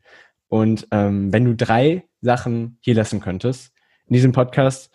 [0.48, 3.72] Und ähm, wenn du drei Sachen hier lassen könntest
[4.06, 4.90] in diesem Podcast,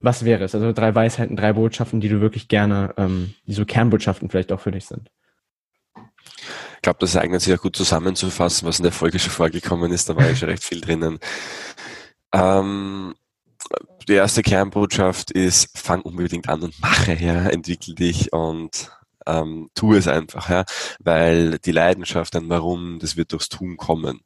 [0.00, 0.54] was wäre es?
[0.54, 4.60] Also drei Weisheiten, drei Botschaften, die du wirklich gerne, ähm, die so Kernbotschaften vielleicht auch
[4.60, 5.10] für dich sind.
[6.76, 10.08] Ich glaube, das eignet sich auch gut zusammenzufassen, was in der Folge schon vorgekommen ist.
[10.08, 11.18] Da war ja schon recht viel drinnen.
[12.32, 13.14] Ähm,
[14.06, 18.90] die erste Kernbotschaft ist, fang unbedingt an und mache, ja, entwickel dich und
[19.26, 20.64] ähm, tu es einfach, ja,
[21.00, 24.20] weil die Leidenschaft, ein Warum, das wird durchs Tun kommen.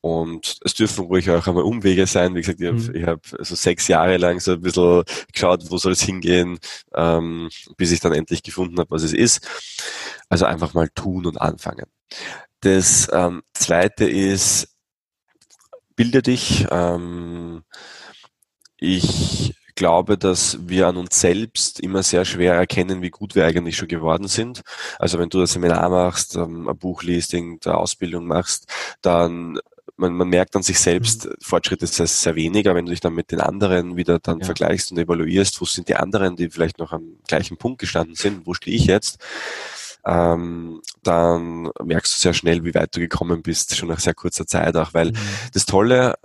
[0.00, 2.36] Und es dürfen ruhig auch einmal Umwege sein.
[2.36, 3.06] Wie gesagt, ich habe mhm.
[3.06, 5.02] hab so sechs Jahre lang so ein bisschen
[5.32, 6.60] geschaut, wo soll es hingehen,
[6.94, 9.44] ähm, bis ich dann endlich gefunden habe, was es ist.
[10.28, 11.86] Also einfach mal tun und anfangen.
[12.60, 14.76] Das ähm, Zweite ist,
[15.96, 16.66] bilde dich.
[16.70, 17.64] Ähm,
[18.76, 23.76] ich glaube, dass wir an uns selbst immer sehr schwer erkennen, wie gut wir eigentlich
[23.76, 24.62] schon geworden sind.
[24.98, 28.66] Also wenn du das Seminar machst, ähm, ein Buch liest, irgendeine Ausbildung machst,
[29.02, 29.58] dann
[29.98, 33.00] man, man merkt an sich selbst, Fortschritt ist sehr, sehr wenig, aber wenn du dich
[33.00, 34.44] dann mit den anderen wieder dann Ja.
[34.44, 38.46] vergleichst und evaluierst, wo sind die anderen, die vielleicht noch am gleichen Punkt gestanden sind,
[38.46, 39.18] wo stehe ich jetzt,
[40.04, 44.46] ähm, dann merkst du sehr schnell, wie weit du gekommen bist, schon nach sehr kurzer
[44.46, 45.16] Zeit auch, weil Mhm.
[45.54, 46.16] das Tolle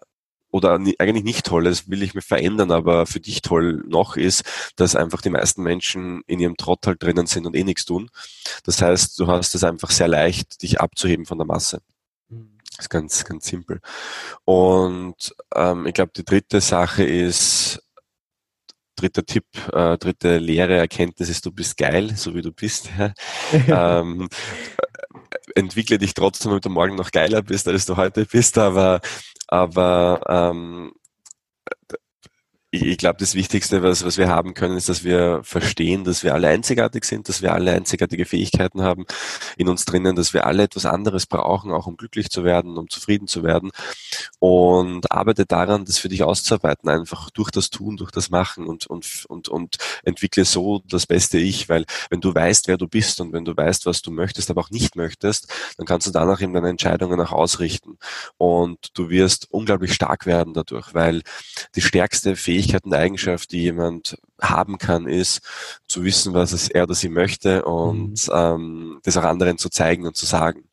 [0.52, 4.44] oder eigentlich nicht toll, das will ich mir verändern, aber für dich toll noch ist,
[4.76, 8.10] dass einfach die meisten Menschen in ihrem Trott halt drinnen sind und eh nichts tun.
[8.66, 11.82] Das heißt, du hast es einfach sehr leicht, dich abzuheben von der Masse.
[12.30, 12.58] Mhm.
[12.76, 13.80] Das ist ganz, ganz simpel.
[14.46, 17.82] Und ähm, ich glaube, die dritte Sache ist,
[18.96, 22.90] dritter Tipp, äh, dritte Lehre, Erkenntnis ist, du bist geil, so wie du bist.
[22.98, 24.00] Ja.
[24.02, 24.30] ähm,
[25.56, 29.02] entwickle dich trotzdem, damit du morgen noch geiler bist, als du heute bist, aber,
[29.52, 30.94] aber ähm,
[32.72, 36.24] ich, ich glaube, das Wichtigste, was, was wir haben können, ist, dass wir verstehen, dass
[36.24, 39.06] wir alle einzigartig sind, dass wir alle einzigartige Fähigkeiten haben
[39.58, 42.90] in uns drinnen, dass wir alle etwas anderes brauchen, auch um glücklich zu werden, um
[42.90, 43.72] zufrieden zu werden.
[44.40, 48.88] Und arbeite daran, das für dich auszuarbeiten, einfach durch das Tun, durch das Machen und,
[48.88, 53.20] und, und, und entwickle so das beste Ich, weil wenn du weißt, wer du bist
[53.20, 56.42] und wenn du weißt, was du möchtest, aber auch nicht möchtest, dann kannst du danach
[56.42, 57.98] eben deine Entscheidungen auch ausrichten.
[58.38, 61.22] Und du wirst unglaublich stark werden dadurch, weil
[61.76, 65.42] die stärkste Fähigkeit und Eigenschaft, die jemand haben kann, ist
[65.88, 70.06] zu wissen, was es er oder sie möchte und ähm, das auch anderen zu zeigen
[70.06, 70.64] und zu sagen.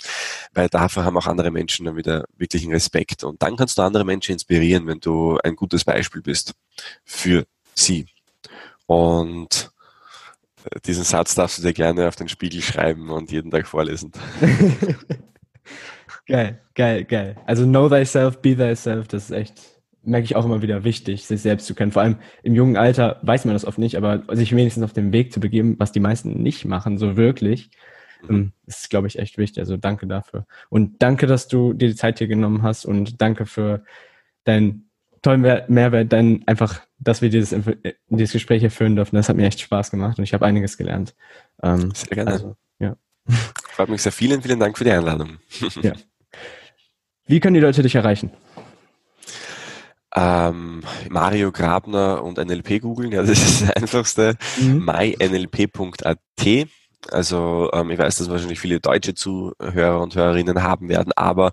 [0.54, 3.24] Weil dafür haben auch andere Menschen dann wieder wirklichen Respekt.
[3.24, 6.54] Und dann kannst du andere Menschen inspirieren, wenn du ein gutes Beispiel bist
[7.04, 8.06] für sie.
[8.86, 9.70] Und
[10.64, 14.12] äh, diesen Satz darfst du dir gerne auf den Spiegel schreiben und jeden Tag vorlesen.
[16.26, 17.36] geil, geil, geil.
[17.46, 19.77] Also know thyself, be thyself, das ist echt,
[20.08, 21.92] merke ich auch immer wieder wichtig, sich selbst zu kennen.
[21.92, 25.12] Vor allem im jungen Alter weiß man das oft nicht, aber sich wenigstens auf den
[25.12, 27.70] Weg zu begeben, was die meisten nicht machen, so wirklich,
[28.28, 29.60] ähm, ist, glaube ich, echt wichtig.
[29.60, 30.46] Also danke dafür.
[30.70, 33.84] Und danke, dass du dir die Zeit hier genommen hast und danke für
[34.44, 34.90] deinen
[35.22, 39.16] tollen Mehr- Mehrwert, dein einfach, dass wir dieses, äh, dieses Gespräch hier führen dürfen.
[39.16, 41.14] Das hat mir echt Spaß gemacht und ich habe einiges gelernt.
[41.62, 42.32] Ähm, Sehr gerne.
[42.32, 42.96] also, ja.
[43.26, 44.12] Freut mich sehr.
[44.12, 45.38] Vielen, vielen Dank für die Einladung.
[47.26, 48.30] Wie können die Leute dich erreichen?
[50.14, 54.36] Ähm, Mario Grabner und NLP googeln, ja, das ist das Einfachste.
[54.58, 54.84] Mhm.
[54.84, 56.18] mynlp.at.
[57.10, 61.52] Also ähm, ich weiß, dass wahrscheinlich viele deutsche Zuhörer und Hörerinnen haben werden, aber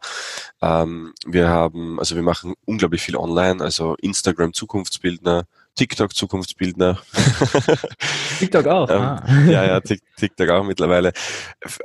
[0.61, 5.45] ähm, wir haben, also wir machen unglaublich viel online, also Instagram Zukunftsbildner,
[5.75, 6.99] TikTok Zukunftsbildner.
[8.39, 8.89] TikTok auch.
[8.89, 9.23] Ähm, ah.
[9.47, 11.11] ja, ja, Tik- TikTok auch mittlerweile.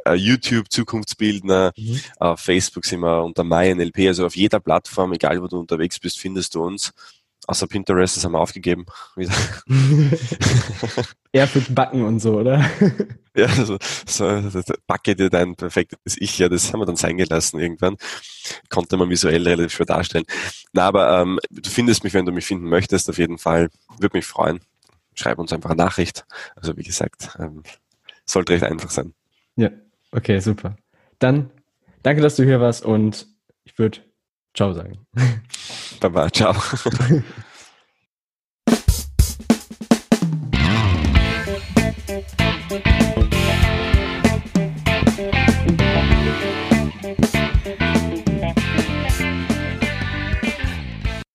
[0.05, 2.01] Äh, YouTube Zukunftsbildner, Mhm.
[2.19, 6.19] auf Facebook sind wir unter MyNLP, also auf jeder Plattform, egal wo du unterwegs bist,
[6.19, 6.93] findest du uns.
[7.51, 8.87] Außer Pinterest, das haben wir aufgegeben.
[11.33, 12.65] Eher für Backen und so, oder?
[13.37, 17.17] Ja, so, so das- backe dir dein perfektes Ich, ja, das haben wir dann sein
[17.17, 17.97] gelassen irgendwann.
[18.71, 20.25] Konnte man visuell relativ schwer darstellen.
[20.73, 23.71] Na, aber ähm, du findest mich, wenn du mich finden möchtest, auf jeden Fall.
[24.01, 24.59] Würde mich freuen.
[25.15, 26.25] Schreib uns einfach eine Nachricht.
[26.57, 27.63] Also wie gesagt, ähm,
[28.25, 29.15] sollte recht einfach sein.
[29.55, 29.71] ja,
[30.11, 30.77] okay, super.
[31.21, 31.51] Dann
[32.03, 33.29] danke, dass du hier warst und
[33.65, 34.01] ich würde
[34.55, 35.07] Ciao sagen.
[36.01, 36.55] Baba, ciao.